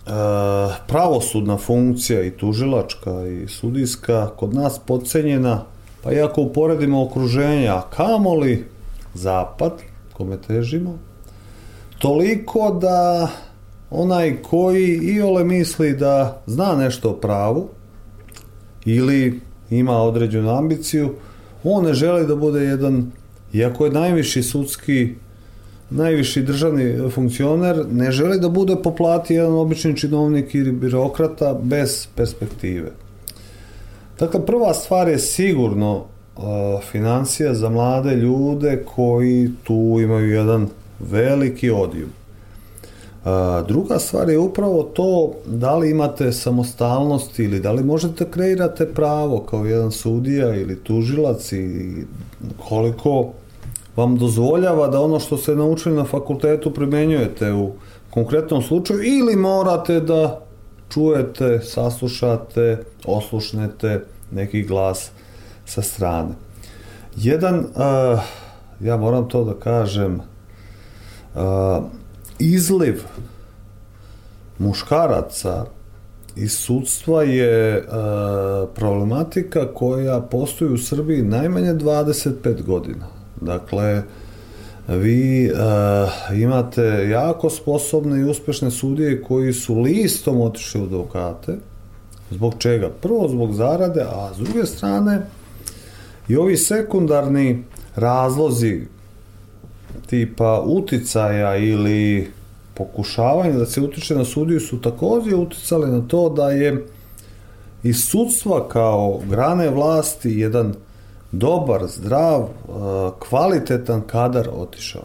a, 0.07 0.69
pravosudna 0.87 1.57
funkcija 1.57 2.23
i 2.23 2.31
tužilačka 2.31 3.27
i 3.27 3.47
sudijska 3.47 4.29
kod 4.35 4.53
nas 4.53 4.79
podcenjena, 4.79 5.63
pa 6.03 6.11
i 6.11 6.21
ako 6.21 6.41
uporedimo 6.41 7.03
okruženja, 7.03 7.81
kamoli 7.89 8.65
zapad, 9.13 9.71
kome 10.13 10.37
težimo, 10.47 10.97
toliko 11.99 12.71
da 12.81 13.27
onaj 13.89 14.41
koji 14.41 14.99
i 15.03 15.21
ole 15.21 15.43
misli 15.43 15.93
da 15.93 16.41
zna 16.45 16.75
nešto 16.75 17.09
o 17.09 17.13
pravu 17.13 17.69
ili 18.85 19.39
ima 19.69 19.97
određenu 19.97 20.49
ambiciju, 20.49 21.13
on 21.63 21.83
ne 21.83 21.93
želi 21.93 22.27
da 22.27 22.35
bude 22.35 22.63
jedan, 22.63 23.11
iako 23.53 23.85
je 23.85 23.91
najviši 23.91 24.43
sudski 24.43 25.15
najviši 25.89 26.41
državni 26.41 27.09
funkcioner 27.11 27.85
ne 27.91 28.11
želi 28.11 28.39
da 28.39 28.49
bude 28.49 28.75
po 28.83 28.95
plati 28.95 29.33
jedan 29.33 29.53
obični 29.53 29.97
činovnik 29.97 30.55
ili 30.55 30.71
birokrata 30.71 31.59
bez 31.61 32.07
perspektive. 32.15 32.91
Dakle, 34.19 34.45
prva 34.45 34.73
stvar 34.73 35.07
je 35.07 35.19
sigurno 35.19 35.95
uh, 35.95 36.43
financija 36.91 37.53
za 37.53 37.69
mlade 37.69 38.15
ljude 38.15 38.83
koji 38.95 39.51
tu 39.63 39.97
imaju 40.01 40.29
jedan 40.29 40.67
veliki 40.99 41.69
odijum. 41.69 42.09
Druga 43.67 43.99
stvar 43.99 44.29
je 44.29 44.39
upravo 44.39 44.83
to 44.83 45.33
da 45.45 45.75
li 45.75 45.91
imate 45.91 46.31
samostalnost 46.31 47.39
ili 47.39 47.59
da 47.59 47.71
li 47.71 47.83
možete 47.83 48.31
kreirate 48.31 48.93
pravo 48.93 49.39
kao 49.39 49.65
jedan 49.65 49.91
sudija 49.91 50.55
ili 50.55 50.83
tužilac 50.83 51.51
i 51.51 51.93
koliko 52.69 53.31
vam 53.95 54.17
dozvoljava 54.17 54.87
da 54.87 55.01
ono 55.01 55.19
što 55.19 55.37
ste 55.37 55.55
naučili 55.55 55.95
na 55.95 56.03
fakultetu 56.03 56.73
primenjujete 56.73 57.53
u 57.53 57.71
konkretnom 58.09 58.61
slučaju 58.61 58.99
ili 59.03 59.35
morate 59.35 59.99
da 59.99 60.41
čujete, 60.89 61.59
saslušate, 61.63 62.83
oslušnete 63.05 64.03
neki 64.31 64.63
glas 64.63 65.11
sa 65.65 65.81
strane. 65.81 66.29
Jedan, 67.15 67.59
uh, 67.59 68.19
ja 68.79 68.97
moram 68.97 69.29
to 69.29 69.43
da 69.43 69.53
kažem, 69.53 70.19
uh, 71.35 71.41
izliv 72.39 73.03
muškaraca 74.59 75.65
iz 76.35 76.57
sudstva 76.57 77.23
je 77.23 77.77
uh, 77.77 78.69
problematika 78.75 79.73
koja 79.73 80.21
postoji 80.21 80.73
u 80.73 80.77
Srbiji 80.77 81.21
najmanje 81.21 81.73
25 81.73 82.63
godina. 82.63 83.07
Dakle, 83.41 84.03
vi 84.87 85.51
uh, 85.51 86.39
imate 86.39 87.07
jako 87.09 87.49
sposobne 87.49 88.19
i 88.19 88.23
uspešne 88.23 88.71
sudije 88.71 89.21
koji 89.21 89.53
su 89.53 89.79
listom 89.79 90.41
otišli 90.41 90.81
u 90.81 90.83
advokate. 90.83 91.55
Zbog 92.31 92.53
čega? 92.57 92.89
Prvo 93.01 93.27
zbog 93.27 93.53
zarade, 93.53 94.01
a 94.01 94.33
s 94.33 94.37
druge 94.37 94.65
strane 94.65 95.21
i 96.27 96.37
ovi 96.37 96.57
sekundarni 96.57 97.63
razlozi 97.95 98.81
tipa 100.07 100.61
uticaja 100.65 101.57
ili 101.57 102.31
pokušavanja 102.73 103.57
da 103.57 103.65
se 103.65 103.81
utiče 103.81 104.15
na 104.15 104.25
sudiju 104.25 104.59
su 104.59 104.81
takođe 104.81 105.35
uticali 105.35 105.91
na 105.91 106.07
to 106.07 106.29
da 106.29 106.51
je 106.51 106.85
iz 107.83 108.03
sudstva 108.03 108.67
kao 108.69 109.21
grane 109.29 109.69
vlasti 109.69 110.31
jedan 110.31 110.73
dobar, 111.31 111.87
zdrav, 111.87 112.47
kvalitetan 113.19 114.01
kadar 114.01 114.49
otišao. 114.53 115.03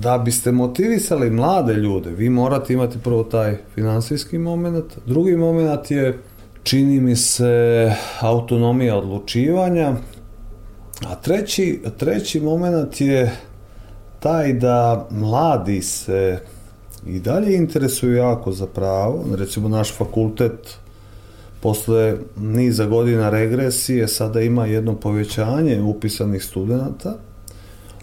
Da 0.00 0.18
biste 0.18 0.52
motivisali 0.52 1.30
mlade 1.30 1.74
ljude, 1.74 2.10
vi 2.10 2.30
morate 2.30 2.72
imati 2.72 2.98
prvo 2.98 3.24
taj 3.24 3.56
finansijski 3.74 4.38
moment, 4.38 4.84
drugi 5.06 5.36
moment 5.36 5.90
je 5.90 6.18
čini 6.62 7.00
mi 7.00 7.16
se 7.16 7.92
autonomija 8.20 8.96
odlučivanja, 8.96 9.92
a 11.06 11.14
treći, 11.14 11.82
treći 11.98 12.40
moment 12.40 13.00
je 13.00 13.32
taj 14.20 14.52
da 14.52 15.08
mladi 15.10 15.82
se 15.82 16.40
i 17.06 17.20
dalje 17.20 17.56
interesuju 17.56 18.14
jako 18.14 18.52
za 18.52 18.66
pravo. 18.66 19.24
Recimo 19.36 19.68
naš 19.68 19.96
fakultet 19.96 20.78
posle 21.60 22.16
niza 22.36 22.86
godina 22.86 23.30
regresije 23.30 24.08
sada 24.08 24.40
ima 24.40 24.66
jedno 24.66 24.94
povećanje 24.94 25.82
upisanih 25.82 26.44
studenta 26.44 27.14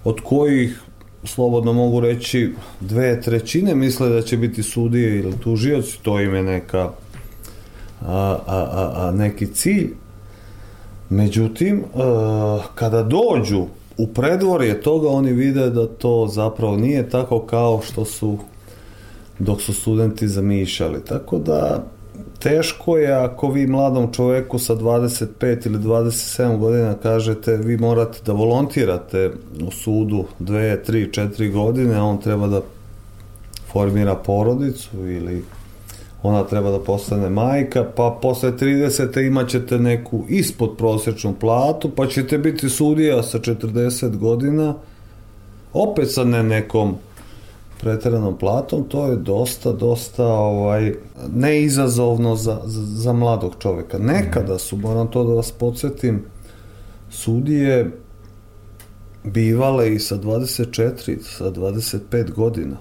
od 0.03 0.21
kojih 0.21 0.81
slobodno 1.23 1.73
mogu 1.73 1.99
reći 1.99 2.53
dve 2.79 3.21
trećine 3.21 3.75
misle 3.75 4.09
da 4.09 4.21
će 4.21 4.37
biti 4.37 4.63
sudije 4.63 5.19
ili 5.19 5.39
tužioci, 5.39 5.99
to 6.01 6.21
im 6.21 6.35
je 6.35 6.43
neka 6.43 6.89
a, 8.01 8.37
a, 8.47 8.67
a, 8.71 8.93
a 8.95 9.11
neki 9.11 9.47
cilj. 9.47 9.89
Međutim, 11.09 11.83
a, 11.95 12.59
kada 12.75 13.03
dođu 13.03 13.65
u 13.97 14.07
predvorje 14.07 14.81
toga 14.81 15.09
oni 15.09 15.33
vide 15.33 15.69
da 15.69 15.87
to 15.87 16.27
zapravo 16.31 16.77
nije 16.77 17.09
tako 17.09 17.39
kao 17.39 17.81
što 17.81 18.05
su 18.05 18.37
dok 19.39 19.61
su 19.61 19.73
studenti 19.73 20.27
zamišljali. 20.27 21.05
Tako 21.05 21.37
da 21.37 21.83
teško 22.39 22.97
je 22.97 23.11
ako 23.13 23.49
vi 23.49 23.67
mladom 23.67 24.13
čoveku 24.13 24.59
sa 24.59 24.75
25 24.75 25.67
ili 25.67 25.77
27 25.77 26.57
godina 26.57 26.93
kažete 26.93 27.57
vi 27.57 27.77
morate 27.77 28.19
da 28.25 28.33
volontirate 28.33 29.31
u 29.67 29.71
sudu 29.71 30.25
2, 30.39 30.77
3, 30.87 31.29
4 31.29 31.51
godine, 31.51 32.01
on 32.01 32.21
treba 32.21 32.47
da 32.47 32.61
formira 33.71 34.15
porodicu 34.15 35.07
ili 35.07 35.43
ona 36.27 36.43
treba 36.43 36.71
da 36.71 36.79
postane 36.79 37.29
majka, 37.29 37.83
pa 37.95 38.19
posle 38.21 38.51
30. 38.51 39.27
imaćete 39.27 39.79
neku 39.79 40.23
ispod 40.29 40.77
prosečnu 40.77 41.33
platu, 41.39 41.89
pa 41.95 42.07
ćete 42.07 42.37
biti 42.37 42.69
sudija 42.69 43.23
sa 43.23 43.39
40 43.39 44.17
godina, 44.17 44.75
opet 45.73 46.11
sa 46.11 46.23
ne 46.23 46.43
nekom 46.43 46.95
preteranom 47.81 48.37
platom, 48.37 48.83
to 48.83 49.07
je 49.07 49.15
dosta, 49.15 49.71
dosta 49.71 50.25
ovaj, 50.25 50.93
neizazovno 51.33 52.35
za, 52.35 52.61
za, 52.65 52.81
za 52.81 53.13
mladog 53.13 53.55
čoveka. 53.59 53.97
Nekada 53.97 54.57
su, 54.57 54.77
moram 54.77 55.07
to 55.07 55.23
da 55.23 55.33
vas 55.33 55.51
podsjetim, 55.51 56.23
sudije 57.09 57.91
bivale 59.23 59.93
i 59.93 59.99
sa 59.99 60.17
24, 60.17 61.19
sa 61.21 61.51
25 61.51 62.31
godina. 62.31 62.77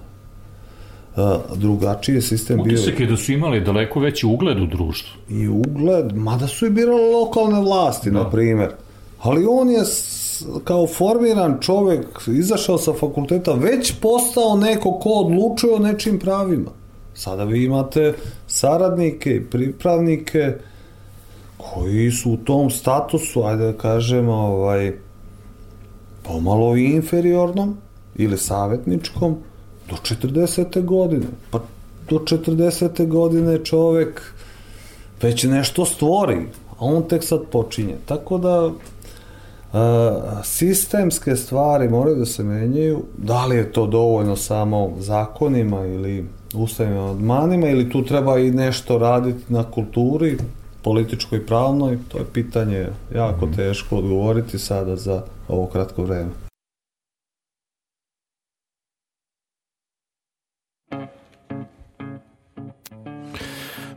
Drugačiji 1.55 2.15
je 2.15 2.21
sistem 2.21 2.63
bio. 2.63 2.73
Utisak 2.73 2.99
je 2.99 3.07
da 3.07 3.17
su 3.17 3.31
imali 3.31 3.61
daleko 3.61 3.99
veći 3.99 4.25
ugled 4.25 4.59
u 4.59 4.65
društvu. 4.65 5.21
I 5.29 5.47
ugled, 5.47 6.15
mada 6.15 6.47
su 6.47 6.65
i 6.65 6.69
birali 6.69 7.13
lokalne 7.13 7.61
vlasti, 7.61 8.11
da. 8.11 8.19
na 8.19 8.29
primer. 8.29 8.69
Ali 9.21 9.45
on 9.49 9.69
je 9.69 9.83
kao 10.63 10.87
formiran 10.87 11.57
čovek 11.61 12.05
izašao 12.27 12.77
sa 12.77 12.93
fakulteta 12.93 13.53
već 13.53 13.93
postao 14.01 14.57
neko 14.57 14.91
ko 14.91 15.09
odlučuje 15.09 15.73
o 15.73 15.79
nečim 15.79 16.19
pravima. 16.19 16.71
Sada 17.13 17.43
vi 17.43 17.63
imate 17.63 18.13
saradnike 18.47 19.35
i 19.35 19.43
pripravnike 19.43 20.53
koji 21.57 22.11
su 22.11 22.31
u 22.31 22.37
tom 22.37 22.69
statusu, 22.69 23.43
ajde 23.43 23.63
da 23.63 23.77
kažemo, 23.77 24.33
ovaj, 24.33 24.93
pomalo 26.23 26.75
inferiornom 26.75 27.77
ili 28.15 28.37
savetničkom 28.37 29.37
do 29.89 29.95
40. 29.95 30.85
godine. 30.85 31.27
Pa 31.51 31.59
do 32.09 32.15
40. 32.15 33.07
godine 33.07 33.65
čovek 33.65 34.21
već 35.21 35.43
nešto 35.43 35.85
stvori, 35.85 36.47
a 36.71 36.75
on 36.79 37.03
tek 37.03 37.23
sad 37.23 37.39
počinje. 37.51 37.95
Tako 38.05 38.37
da 38.37 38.71
sistemske 40.43 41.35
stvari 41.35 41.89
moraju 41.89 42.15
da 42.15 42.25
se 42.25 42.43
menjaju, 42.43 43.03
da 43.17 43.45
li 43.45 43.55
je 43.55 43.71
to 43.71 43.87
dovoljno 43.87 44.35
samo 44.35 44.93
zakonima 44.99 45.85
ili 45.85 46.25
ustavnim 46.53 46.97
odmanima 46.97 47.67
ili 47.67 47.89
tu 47.89 48.05
treba 48.05 48.39
i 48.39 48.51
nešto 48.51 48.97
raditi 48.97 49.53
na 49.53 49.63
kulturi 49.71 50.37
političkoj 50.81 51.37
i 51.37 51.45
pravnoj, 51.45 51.97
to 52.07 52.17
je 52.17 52.25
pitanje 52.33 52.87
jako 53.15 53.45
mhm. 53.45 53.55
teško 53.55 53.97
odgovoriti 53.97 54.59
sada 54.59 54.95
za 54.95 55.21
ovo 55.47 55.65
kratko 55.65 56.03
vreme. 56.03 56.44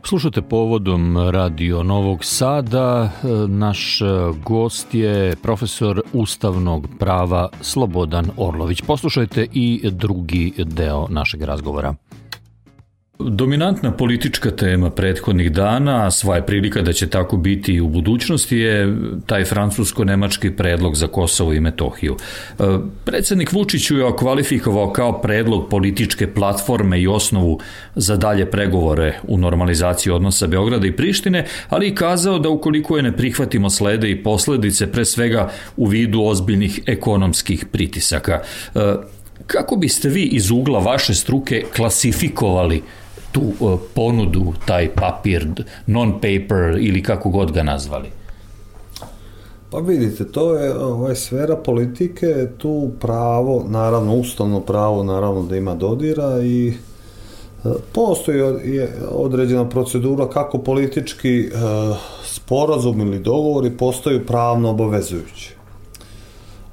Slušate 0.03 0.41
povodom 0.41 1.17
Radio 1.29 1.83
Novog 1.83 2.25
Sada. 2.25 3.09
Naš 3.47 3.99
gost 4.45 4.93
je 4.93 5.35
profesor 5.35 6.01
ustavnog 6.13 6.87
prava 6.99 7.49
Slobodan 7.61 8.25
Orlović. 8.37 8.81
Poslušajte 8.81 9.47
i 9.53 9.89
drugi 9.91 10.53
deo 10.57 11.07
našeg 11.09 11.41
razgovora. 11.41 11.95
Dominantna 13.19 13.91
politička 13.91 14.51
tema 14.51 14.89
prethodnih 14.89 15.51
dana, 15.51 16.05
a 16.05 16.11
sva 16.11 16.35
je 16.35 16.45
prilika 16.45 16.81
da 16.81 16.93
će 16.93 17.09
tako 17.09 17.37
biti 17.37 17.73
i 17.73 17.81
u 17.81 17.87
budućnosti, 17.87 18.57
je 18.57 18.95
taj 19.25 19.43
francusko-nemački 19.45 20.51
predlog 20.55 20.95
za 20.95 21.07
Kosovo 21.07 21.53
i 21.53 21.59
Metohiju. 21.59 22.15
E, 22.59 22.63
predsednik 23.05 23.51
Vučić 23.51 23.91
ju 23.91 23.97
je 23.97 24.05
okvalifikovao 24.05 24.93
kao 24.93 25.21
predlog 25.21 25.69
političke 25.69 26.33
platforme 26.33 27.01
i 27.01 27.07
osnovu 27.07 27.59
za 27.95 28.15
dalje 28.15 28.51
pregovore 28.51 29.19
u 29.27 29.37
normalizaciji 29.37 30.13
odnosa 30.13 30.47
Beograda 30.47 30.87
i 30.87 30.95
Prištine, 30.95 31.45
ali 31.69 31.87
i 31.87 31.95
kazao 31.95 32.39
da 32.39 32.49
ukoliko 32.49 32.97
je 32.97 33.03
ne 33.03 33.17
prihvatimo 33.17 33.69
slede 33.69 34.11
i 34.11 34.23
posledice, 34.23 34.91
pre 34.91 35.05
svega 35.05 35.51
u 35.77 35.85
vidu 35.85 36.21
ozbiljnih 36.21 36.79
ekonomskih 36.85 37.65
pritisaka. 37.65 38.41
E, 38.75 38.79
kako 39.47 39.75
biste 39.75 40.09
vi 40.09 40.23
iz 40.23 40.51
ugla 40.51 40.79
vaše 40.79 41.13
struke 41.13 41.63
klasifikovali 41.75 42.81
tu 43.31 43.41
uh, 43.59 43.79
ponudu, 43.93 44.53
taj 44.65 44.89
papir, 44.95 45.47
non-paper 45.87 46.77
ili 46.79 47.03
kako 47.03 47.29
god 47.29 47.51
ga 47.51 47.63
nazvali? 47.63 48.09
Pa 49.71 49.79
vidite, 49.79 50.31
to 50.31 50.55
je 50.55 50.77
ovaj, 50.77 51.15
sfera 51.15 51.55
politike, 51.55 52.47
tu 52.57 52.91
pravo, 52.99 53.65
naravno, 53.67 54.15
ustavno 54.15 54.59
pravo, 54.59 55.03
naravno 55.03 55.43
da 55.43 55.57
ima 55.57 55.75
dodira 55.75 56.41
i 56.43 56.67
e, 56.67 56.73
postoji 57.93 58.41
određena 59.11 59.69
procedura 59.69 60.29
kako 60.29 60.57
politički 60.57 61.39
e, 61.39 61.49
sporazum 62.23 63.01
ili 63.01 63.19
dogovori 63.19 63.77
postaju 63.77 64.25
pravno 64.25 64.69
obavezujući. 64.69 65.58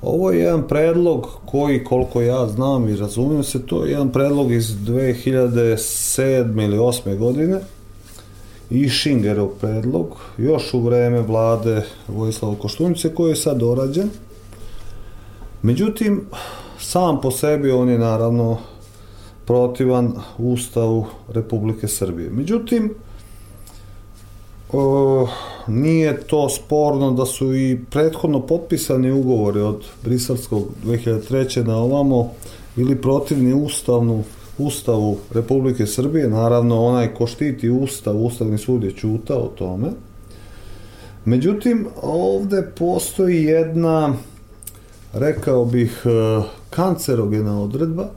Ovo 0.06 0.30
je 0.30 0.38
jedan 0.38 0.68
predlog 0.68 1.28
koji, 1.46 1.84
koliko 1.84 2.20
ja 2.20 2.46
znam 2.46 2.88
i 2.88 2.96
razumijem 2.96 3.44
se, 3.44 3.66
to 3.66 3.84
je 3.84 3.90
jedan 3.90 4.12
predlog 4.12 4.52
iz 4.52 4.64
2007. 4.64 6.64
ili 6.64 6.78
8. 6.78 7.18
godine 7.18 7.60
i 8.70 8.88
Šingerov 8.88 9.48
predlog, 9.48 10.16
još 10.38 10.74
u 10.74 10.80
vreme 10.80 11.20
vlade 11.20 11.82
Vojislava 12.08 12.54
Koštunice, 12.54 13.14
koji 13.14 13.30
je 13.30 13.36
sad 13.36 13.58
dorađen. 13.58 14.10
Međutim, 15.62 16.24
sam 16.78 17.20
po 17.20 17.30
sebi 17.30 17.70
on 17.70 17.88
je 17.88 17.98
naravno 17.98 18.58
protivan 19.44 20.12
Ustavu 20.38 21.06
Republike 21.28 21.88
Srbije. 21.88 22.30
Međutim, 22.30 22.94
o, 24.72 25.28
nije 25.66 26.22
to 26.22 26.48
sporno 26.48 27.10
da 27.10 27.26
su 27.26 27.56
i 27.56 27.78
prethodno 27.90 28.40
potpisani 28.40 29.10
ugovori 29.10 29.60
od 29.60 29.84
Briselskog 30.04 30.62
2003. 30.84 31.66
na 31.66 31.76
ovamo 31.76 32.32
bili 32.76 32.96
protivni 32.96 33.54
ustavnu 33.54 34.24
Ustavu 34.58 35.18
Republike 35.30 35.86
Srbije, 35.86 36.28
naravno 36.28 36.84
onaj 36.84 37.14
ko 37.14 37.26
štiti 37.26 37.70
Ustav, 37.70 38.16
Ustavni 38.16 38.58
sud 38.58 38.84
je 38.84 38.92
čuta 38.92 39.36
o 39.36 39.50
tome. 39.58 39.88
Međutim, 41.24 41.86
ovde 42.02 42.62
postoji 42.78 43.44
jedna, 43.44 44.14
rekao 45.12 45.64
bih, 45.64 46.02
e, 46.04 46.42
kancerogena 46.70 47.62
odredba, 47.62 48.08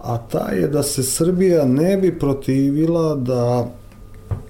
a 0.00 0.18
ta 0.18 0.50
je 0.50 0.68
da 0.68 0.82
se 0.82 1.02
Srbija 1.02 1.64
ne 1.64 1.96
bi 1.96 2.18
protivila 2.18 3.14
da 3.14 3.70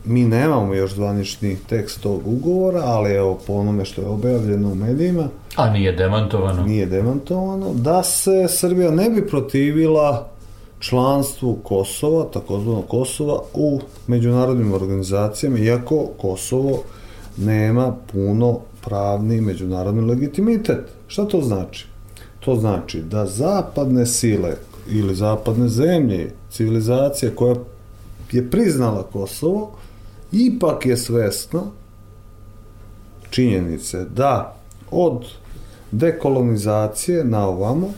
mi 0.04 0.24
nemamo 0.24 0.74
još 0.74 0.94
zvanični 0.94 1.56
tekst 1.68 2.00
tog 2.00 2.20
ugovora, 2.26 2.80
ali 2.84 3.12
evo 3.12 3.38
po 3.46 3.52
onome 3.52 3.84
što 3.84 4.00
je 4.00 4.08
objavljeno 4.08 4.72
u 4.72 4.74
medijima. 4.74 5.28
A 5.56 5.70
nije 5.70 5.92
demantovano? 5.92 6.62
Nije 6.62 6.86
demantovano. 6.86 7.74
Da 7.74 8.02
se 8.02 8.46
Srbija 8.48 8.90
ne 8.90 9.10
bi 9.10 9.26
protivila 9.26 10.28
članstvu 10.78 11.58
Kosova, 11.62 12.24
takozvano 12.24 12.82
Kosova, 12.82 13.38
u 13.54 13.80
međunarodnim 14.06 14.72
organizacijama, 14.72 15.58
iako 15.58 16.06
Kosovo 16.20 16.82
nema 17.36 17.96
puno 18.12 18.58
pravni 18.84 19.40
međunarodni 19.40 20.00
legitimitet. 20.00 20.80
Šta 21.06 21.28
to 21.28 21.40
znači? 21.40 21.86
To 22.40 22.56
znači 22.56 23.02
da 23.02 23.26
zapadne 23.26 24.06
sile 24.06 24.52
ili 24.90 25.14
zapadne 25.14 25.68
zemlje, 25.68 26.32
civilizacija 26.50 27.30
koja 27.34 27.54
je 28.32 28.50
priznala 28.50 29.02
Kosovo, 29.02 29.72
ipak 30.34 30.86
je 30.86 30.96
svesna 30.96 31.62
činjenice 33.30 34.04
da 34.04 34.56
od 34.90 35.24
dekolonizacije 35.90 37.24
na 37.24 37.48
ovamo 37.48 37.88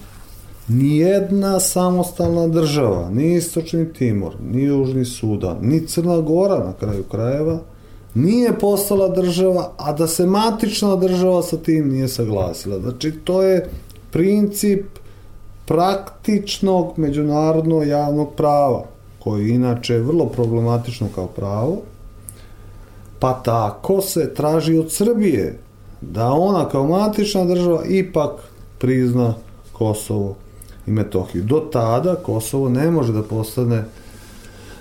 nijedna 0.69 1.61
samostalna 1.61 2.49
država, 2.49 3.11
ni 3.11 3.35
Istočni 3.35 3.93
Timor, 3.93 4.33
ni 4.53 4.63
Južni 4.63 5.05
Sudan, 5.05 5.57
ni 5.61 5.87
Crna 5.87 6.21
Gora 6.21 6.59
na 6.59 6.73
kraju 6.73 7.03
krajeva, 7.03 7.59
nije 8.15 8.59
postala 8.59 9.09
država, 9.09 9.73
a 9.77 9.93
da 9.93 10.07
se 10.07 10.27
matična 10.27 10.97
država 10.97 11.43
sa 11.43 11.57
tim 11.57 11.89
nije 11.89 12.09
saglasila. 12.09 12.79
Znači, 12.81 13.13
to 13.13 13.43
je 13.43 13.71
princip 14.11 14.85
praktičnog 15.67 16.93
međunarodnog 16.97 17.87
javnog 17.87 18.29
prava, 18.37 18.83
koji 19.19 19.51
inače 19.51 19.99
vrlo 19.99 20.27
problematično 20.27 21.09
kao 21.15 21.27
pravo, 21.27 21.77
Pa 23.19 23.33
tako 23.33 24.01
se 24.01 24.35
traži 24.35 24.79
od 24.79 24.93
Srbije 24.93 25.59
da 26.01 26.31
ona 26.31 26.69
kao 26.69 26.87
matična 26.87 27.45
država 27.45 27.85
ipak 27.85 28.31
prizna 28.79 29.35
Kosovo 29.73 30.37
i 30.87 30.91
Metohiju. 30.91 31.45
Do 31.45 31.61
tada 31.73 32.15
Kosovo 32.15 32.69
ne 32.69 32.91
može 32.91 33.13
da 33.13 33.23
postane 33.23 33.85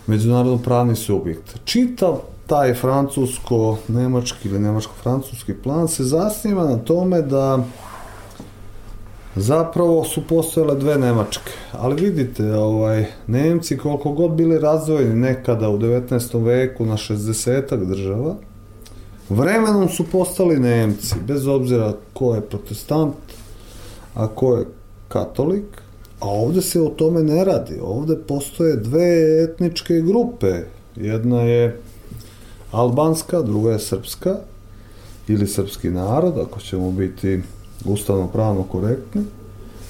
međunarodno 0.07 0.57
pravni 0.57 0.95
subjekt. 0.95 1.59
Čitav 1.65 2.17
taj 2.47 2.73
francusko-nemački 2.73 4.47
ili 4.47 4.59
nemačko-francuski 4.59 5.53
plan 5.63 5.87
se 5.87 6.03
zasniva 6.03 6.63
na 6.63 6.77
tome 6.77 7.21
da 7.21 7.63
zapravo 9.35 10.03
su 10.03 10.27
postojale 10.27 10.75
dve 10.75 10.97
Nemačke. 10.97 11.51
Ali 11.71 12.01
vidite, 12.01 12.53
ovaj, 12.53 13.05
Nemci 13.27 13.77
koliko 13.77 14.11
god 14.11 14.31
bili 14.31 14.59
razdvojeni 14.59 15.15
nekada 15.15 15.69
u 15.69 15.77
19. 15.77 16.43
veku 16.43 16.85
na 16.85 16.97
60 16.97 17.85
država, 17.85 18.35
vremenom 19.29 19.89
su 19.89 20.05
postali 20.11 20.59
Nemci, 20.59 21.15
bez 21.27 21.47
obzira 21.47 21.93
ko 22.13 22.35
je 22.35 22.41
protestant, 22.41 23.15
a 24.15 24.27
ko 24.27 24.55
je 24.55 24.65
katolik, 25.07 25.65
a 26.19 26.27
ovde 26.27 26.61
se 26.61 26.81
o 26.81 26.89
tome 26.89 27.23
ne 27.23 27.43
radi. 27.45 27.79
Ovde 27.81 28.17
postoje 28.27 28.75
dve 28.75 29.43
etničke 29.43 30.01
grupe. 30.01 30.61
Jedna 30.95 31.41
je 31.41 31.79
albanska, 32.71 33.41
druga 33.41 33.71
je 33.71 33.79
srpska, 33.79 34.35
ili 35.27 35.47
srpski 35.47 35.89
narod, 35.89 36.37
ako 36.37 36.59
ćemo 36.59 36.91
biti 36.91 37.41
ustavno 37.85 38.27
pravno 38.27 38.63
korektni, 38.63 39.21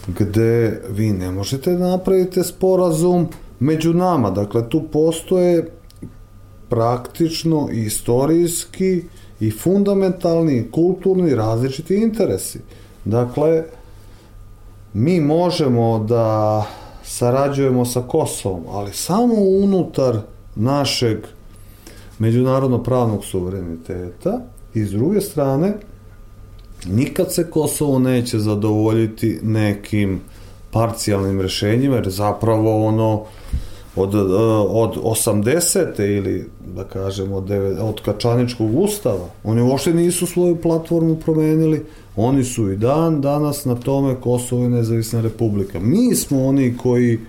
gde 0.08 0.81
vi 0.89 1.12
ne 1.12 1.31
možete 1.31 1.71
da 1.71 1.88
napravite 1.88 2.43
sporazum 2.43 3.27
među 3.60 3.93
nama. 3.93 4.31
Dakle, 4.31 4.69
tu 4.69 4.84
postoje 4.91 5.71
praktično 6.69 7.69
i 7.73 7.86
istorijski 7.86 9.03
i 9.39 9.51
fundamentalni, 9.51 10.71
kulturni, 10.71 11.36
različiti 11.36 11.95
interesi. 11.95 12.60
Dakle, 13.05 13.63
mi 14.93 15.19
možemo 15.21 15.99
da 15.99 16.65
sarađujemo 17.03 17.86
sa 17.86 18.01
Kosovom, 18.01 18.63
ali 18.69 18.93
samo 18.93 19.36
unutar 19.63 20.19
našeg 20.55 21.17
međunarodno 22.19 22.84
pravnog 22.84 23.25
suvereniteta 23.25 24.41
i 24.73 24.84
s 24.84 24.91
druge 24.91 25.21
strane 25.21 25.73
nikad 26.88 27.34
se 27.34 27.50
Kosovo 27.50 28.00
neće 28.00 28.39
zadovoljiti 28.39 29.39
nekim 29.43 30.21
parcijalnim 30.71 31.41
rešenjima, 31.41 31.95
jer 31.95 32.10
zapravo 32.10 32.86
ono 32.88 33.24
od, 33.95 34.15
od 34.69 34.95
80. 35.26 36.17
ili 36.17 36.50
da 36.76 36.84
kažemo 36.84 37.36
od, 37.36 37.52
od 37.80 38.02
Kačaničkog 38.02 38.80
ustava, 38.80 39.30
oni 39.43 39.62
uopšte 39.62 39.93
nisu 39.93 40.28
svoju 40.28 40.56
platformu 40.56 41.15
promenili, 41.15 41.86
oni 42.15 42.43
su 42.43 42.71
i 42.71 42.78
dan 42.78 43.21
danas 43.21 43.65
na 43.65 43.76
tome 43.76 44.15
Kosovo 44.15 44.63
je 44.63 44.69
nezavisna 44.69 45.21
republika. 45.21 45.80
Mi 45.80 46.15
smo 46.15 46.45
oni 46.45 46.78
koji 46.78 47.19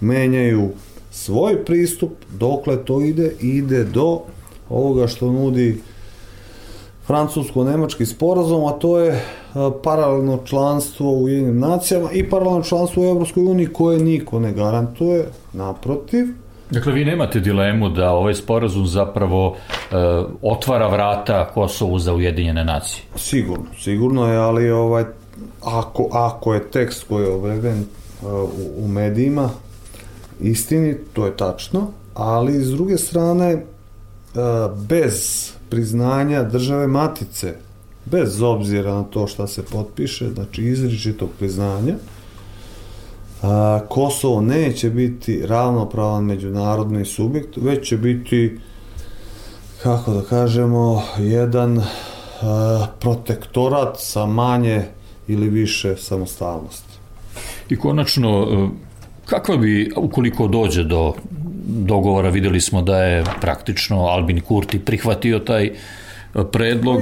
menjaju 0.00 0.70
svoj 1.10 1.64
pristup, 1.64 2.12
dokle 2.38 2.84
to 2.84 3.00
ide, 3.00 3.32
ide 3.40 3.84
do 3.84 4.20
ovoga 4.68 5.06
što 5.06 5.32
nudi 5.32 5.80
francusko-nemački 7.06 8.06
sporazum, 8.06 8.66
a 8.66 8.72
to 8.72 8.98
je 8.98 9.12
e, 9.12 9.22
paralelno 9.84 10.38
članstvo 10.44 11.12
u 11.12 11.28
jednim 11.28 11.58
nacijama 11.58 12.12
i 12.12 12.30
paralelno 12.30 12.62
članstvo 12.62 13.02
u 13.02 13.06
Evropskoj 13.06 13.42
uniji 13.42 13.66
koje 13.66 13.98
niko 13.98 14.40
ne 14.40 14.52
garantuje, 14.52 15.26
naprotiv. 15.52 16.26
Dakle, 16.70 16.92
vi 16.92 17.04
nemate 17.04 17.40
dilemu 17.40 17.88
da 17.88 18.10
ovaj 18.10 18.34
sporazum 18.34 18.86
zapravo 18.86 19.56
e, 19.56 19.94
otvara 20.42 20.88
vrata 20.88 21.50
Kosovu 21.54 21.98
za 21.98 22.14
Ujedinjene 22.14 22.64
nacije? 22.64 23.04
Sigurno, 23.16 23.64
sigurno 23.78 24.32
je, 24.32 24.36
ali 24.36 24.70
ovaj, 24.70 25.04
ako, 25.64 26.08
ako 26.12 26.54
je 26.54 26.70
tekst 26.70 27.04
koji 27.08 27.24
je 27.24 27.30
obreven 27.30 27.78
e, 27.78 27.84
u, 28.26 28.84
u 28.84 28.88
medijima 28.88 29.50
istini, 30.40 30.96
to 31.12 31.26
je 31.26 31.36
tačno, 31.36 31.86
ali 32.14 32.52
s 32.52 32.70
druge 32.70 32.98
strane 32.98 33.50
e, 33.50 33.62
bez 34.88 35.52
priznanja 35.72 36.42
države 36.42 36.86
matice, 36.86 37.54
bez 38.04 38.42
obzira 38.42 38.94
na 38.94 39.02
to 39.02 39.26
šta 39.26 39.46
se 39.46 39.62
potpiše, 39.62 40.28
znači 40.34 40.62
izričitog 40.62 41.28
priznanja, 41.38 41.94
a, 43.42 43.80
Kosovo 43.88 44.40
neće 44.40 44.90
biti 44.90 45.46
ravnopravan 45.46 46.24
međunarodni 46.24 47.04
subjekt, 47.04 47.56
već 47.56 47.88
će 47.88 47.96
biti, 47.96 48.58
kako 49.82 50.12
da 50.12 50.22
kažemo, 50.22 51.02
jedan 51.18 51.78
a, 52.42 52.86
protektorat 53.00 53.96
sa 53.98 54.26
manje 54.26 54.84
ili 55.28 55.48
više 55.48 55.96
samostalnosti. 55.96 56.98
I 57.68 57.76
konačno, 57.76 58.42
e, 58.42 58.68
kakva 59.26 59.56
bi, 59.56 59.92
ukoliko 59.96 60.48
dođe 60.48 60.84
do 60.84 61.14
dogovora, 61.66 62.28
videli 62.28 62.60
smo 62.60 62.82
da 62.82 63.02
je 63.02 63.24
praktično 63.40 64.04
Albin 64.06 64.40
Kurti 64.40 64.78
prihvatio 64.78 65.38
taj 65.38 65.70
predlog... 66.52 67.00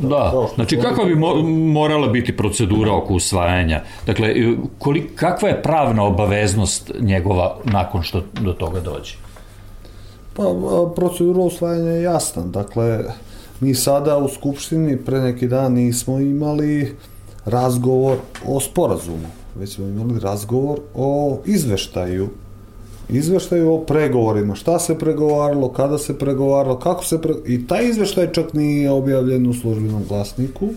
Da, 0.00 0.08
da 0.08 0.46
znači 0.54 0.78
kakva 0.78 1.04
bi 1.04 1.14
morala 1.72 2.08
biti 2.08 2.36
procedura 2.36 2.92
oko 2.92 3.14
usvajanja? 3.14 3.82
Dakle, 4.06 4.34
kolik, 4.78 5.14
kakva 5.14 5.48
je 5.48 5.62
pravna 5.62 6.04
obaveznost 6.04 6.92
njegova 7.00 7.56
nakon 7.64 8.02
što 8.02 8.22
do 8.40 8.52
toga 8.52 8.80
dođe? 8.80 9.14
Pa, 10.36 10.42
procedura 10.96 11.40
usvajanja 11.40 11.90
je 11.90 12.02
jasna. 12.02 12.42
Dakle, 12.42 12.98
mi 13.60 13.74
sada 13.74 14.18
u 14.18 14.28
Skupštini 14.28 14.96
pre 14.96 15.20
neki 15.20 15.48
dan 15.48 15.72
nismo 15.72 16.18
imali 16.18 16.96
razgovor 17.44 18.16
o 18.46 18.60
sporazumu, 18.60 19.28
već 19.56 19.74
smo 19.74 19.84
imali 19.84 20.20
razgovor 20.20 20.78
o 20.94 21.38
izveštaju 21.46 22.28
izveštaju 23.10 23.72
o 23.72 23.78
pregovorima, 23.78 24.54
šta 24.54 24.78
se 24.78 24.98
pregovaralo, 24.98 25.72
kada 25.72 25.98
se 25.98 26.18
pregovaralo, 26.18 26.78
kako 26.78 27.04
se 27.04 27.22
pre... 27.22 27.34
i 27.46 27.66
taj 27.66 27.88
izveštaj 27.88 28.32
čak 28.32 28.54
nije 28.54 28.90
objavljen 28.90 29.46
u 29.46 29.54
službenom 29.54 30.04
glasniku. 30.08 30.68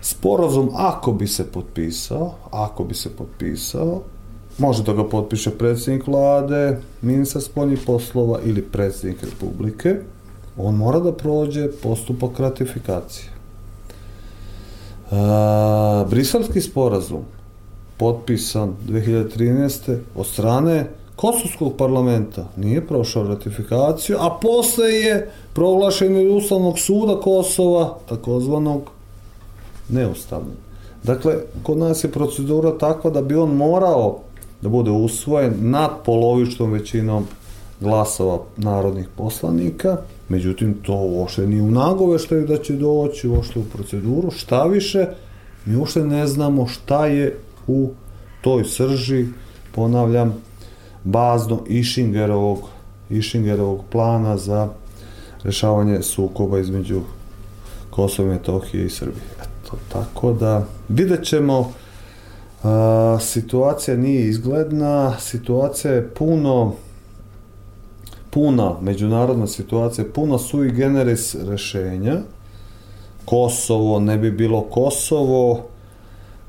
Sporazum, 0.00 0.70
ako 0.74 1.12
bi 1.12 1.26
se 1.26 1.44
potpisao, 1.52 2.34
ako 2.50 2.84
bi 2.84 2.94
se 2.94 3.10
potpisao, 3.16 4.02
može 4.58 4.82
da 4.82 4.92
ga 4.92 5.08
potpiše 5.08 5.50
predsjednik 5.50 6.06
vlade, 6.06 6.78
ministar 7.02 7.42
spoljnih 7.42 7.80
poslova 7.86 8.38
ili 8.44 8.62
predsjednik 8.62 9.22
republike, 9.22 9.96
on 10.56 10.74
mora 10.74 11.00
da 11.00 11.12
prođe 11.12 11.68
postupak 11.82 12.40
ratifikacije. 12.40 13.30
E, 15.10 16.04
briselski 16.10 16.60
sporazum 16.60 17.35
potpisan 17.98 18.74
2013. 18.88 19.98
od 20.14 20.26
strane 20.26 20.86
Kosovskog 21.16 21.76
parlamenta 21.76 22.48
nije 22.56 22.86
prošao 22.86 23.28
ratifikaciju, 23.28 24.16
a 24.20 24.38
posle 24.42 24.88
je 24.88 25.30
proglašen 25.52 26.16
od 26.16 26.36
Ustavnog 26.36 26.78
suda 26.78 27.20
Kosova, 27.20 27.98
takozvanog 28.08 28.90
neustavnog. 29.88 30.54
Dakle, 31.02 31.34
kod 31.62 31.78
nas 31.78 32.04
je 32.04 32.12
procedura 32.12 32.78
takva 32.78 33.10
da 33.10 33.22
bi 33.22 33.34
on 33.34 33.56
morao 33.56 34.18
da 34.62 34.68
bude 34.68 34.90
usvojen 34.90 35.54
nad 35.58 35.90
polovičnom 36.04 36.72
većinom 36.72 37.26
glasova 37.80 38.38
narodnih 38.56 39.08
poslanika, 39.16 39.96
međutim 40.28 40.74
to 40.82 40.94
uopšte 40.94 41.46
nije 41.46 41.62
u 41.62 41.70
nagoveštaju 41.70 42.46
da 42.46 42.56
će 42.56 42.72
doći 42.72 43.28
uopšte 43.28 43.58
u 43.58 43.64
proceduru, 43.64 44.30
šta 44.30 44.64
više, 44.64 45.06
mi 45.64 45.76
uopšte 45.76 46.04
ne 46.04 46.26
znamo 46.26 46.66
šta 46.66 47.06
je 47.06 47.38
u 47.66 47.90
toj 48.40 48.64
srži, 48.64 49.26
ponavljam, 49.74 50.34
bazno 51.04 51.62
Išingerovog, 51.68 52.58
Išingerovog 53.10 53.80
plana 53.90 54.36
za 54.36 54.68
rešavanje 55.42 56.02
sukoba 56.02 56.58
između 56.58 57.00
Kosova 57.90 58.28
i 58.28 58.32
Metohije 58.32 58.86
i 58.86 58.90
Srbije. 58.90 59.24
Eto, 59.40 59.76
tako 59.92 60.32
da 60.32 60.64
vidjet 60.88 61.24
ćemo 61.24 61.72
a, 62.62 63.18
situacija 63.20 63.96
nije 63.96 64.28
izgledna, 64.28 65.18
situacija 65.18 65.94
je 65.94 66.08
puno 66.08 66.74
puna 68.36 68.74
međunarodna 68.80 69.46
situacija, 69.46 70.04
puno 70.14 70.38
sui 70.38 70.70
generis 70.70 71.34
rešenja. 71.34 72.16
Kosovo 73.24 74.00
ne 74.00 74.18
bi 74.18 74.30
bilo 74.30 74.60
Kosovo, 74.60 75.64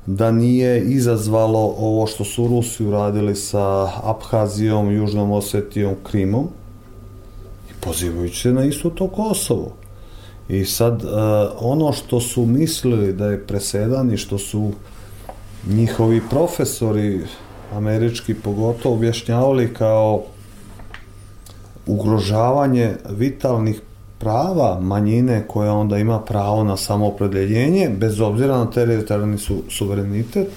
da 0.08 0.30
nije 0.30 0.84
izazvalo 0.84 1.74
ovo 1.78 2.06
što 2.06 2.24
su 2.24 2.46
Rusi 2.46 2.84
uradili 2.84 3.36
sa 3.36 3.90
Abhazijom, 4.02 4.92
Južnom 4.92 5.32
Osetijom, 5.32 5.94
Krimom 6.02 6.48
i 7.70 7.72
pozivajući 7.80 8.40
se 8.40 8.52
na 8.52 8.64
isto 8.64 8.90
to 8.90 9.08
Kosovo. 9.08 9.72
I 10.48 10.64
sad, 10.64 11.04
uh, 11.04 11.10
ono 11.60 11.92
što 11.92 12.20
su 12.20 12.46
mislili 12.46 13.12
da 13.12 13.26
je 13.26 13.46
presedan 13.46 14.12
i 14.12 14.16
što 14.16 14.38
su 14.38 14.72
njihovi 15.66 16.22
profesori, 16.30 17.20
američki 17.74 18.34
pogotovo, 18.34 18.94
objašnjavali 18.94 19.74
kao 19.74 20.22
ugrožavanje 21.86 22.94
vitalnih 23.10 23.80
prava 24.18 24.80
manjine 24.80 25.44
koja 25.48 25.72
onda 25.72 25.98
ima 25.98 26.20
pravo 26.20 26.64
na 26.64 26.76
samoopredeljenje, 26.76 27.90
bez 27.96 28.20
obzira 28.20 28.58
na 28.58 28.70
teritorijalni 28.70 29.38
su, 29.38 29.62
suverenitet, 29.68 30.48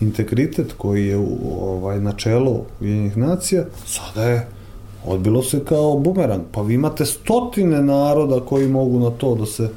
integritet 0.00 0.72
koji 0.72 1.06
je 1.06 1.16
u 1.16 1.38
ovaj, 1.62 2.00
načelu 2.00 2.60
Ujedinjenih 2.80 3.16
nacija, 3.16 3.64
sada 3.86 4.22
je 4.22 4.48
odbilo 5.06 5.42
se 5.42 5.64
kao 5.64 5.98
bumerang. 5.98 6.42
Pa 6.52 6.62
vi 6.62 6.74
imate 6.74 7.04
stotine 7.04 7.82
naroda 7.82 8.40
koji 8.40 8.68
mogu 8.68 8.98
na 8.98 9.10
to 9.10 9.34
da 9.34 9.46
se 9.46 9.68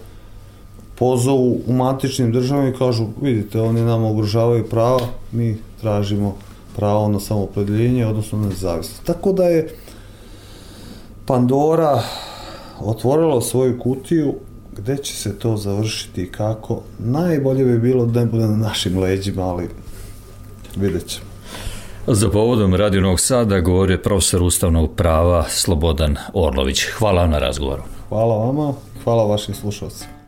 pozovu 0.95 1.59
u 1.67 1.73
matičnim 1.73 2.31
državama 2.31 2.69
i 2.69 2.73
kažu, 2.73 3.05
vidite, 3.21 3.61
oni 3.61 3.81
nam 3.81 4.05
ugrožavaju 4.05 4.69
prava, 4.69 4.99
mi 5.31 5.57
tražimo 5.81 6.35
pravo 6.75 7.07
na 7.07 7.19
samoopredeljenje, 7.19 8.05
odnosno 8.05 8.39
na 8.39 8.47
nezavisnost. 8.47 9.03
Tako 9.05 9.31
da 9.31 9.43
je 9.43 9.75
Pandora 11.25 12.01
otvorilo 12.79 13.41
svoju 13.41 13.79
kutiju, 13.79 14.33
gde 14.77 14.97
će 14.97 15.13
se 15.13 15.39
to 15.39 15.57
završiti 15.57 16.21
i 16.21 16.31
kako, 16.31 16.81
najbolje 16.99 17.65
bi 17.65 17.79
bilo 17.79 18.05
da 18.05 18.19
ne 18.19 18.25
bude 18.25 18.47
na 18.47 18.57
našim 18.57 18.97
leđima, 18.99 19.43
ali 19.43 19.69
vidjet 20.75 21.07
ćemo. 21.07 21.29
Za 22.07 22.29
povodom 22.29 22.75
Radio 22.75 23.01
Novog 23.01 23.19
Sada 23.19 23.59
govorio 23.59 23.93
je 23.93 24.01
profesor 24.01 24.43
ustavnog 24.43 24.95
prava 24.95 25.45
Slobodan 25.49 26.15
Orlović. 26.33 26.83
Hvala 26.97 27.27
na 27.27 27.39
razgovoru. 27.39 27.83
Hvala 28.09 28.35
vama, 28.35 28.73
hvala 29.03 29.23
vašim 29.23 29.55
slušalcima. 29.55 30.18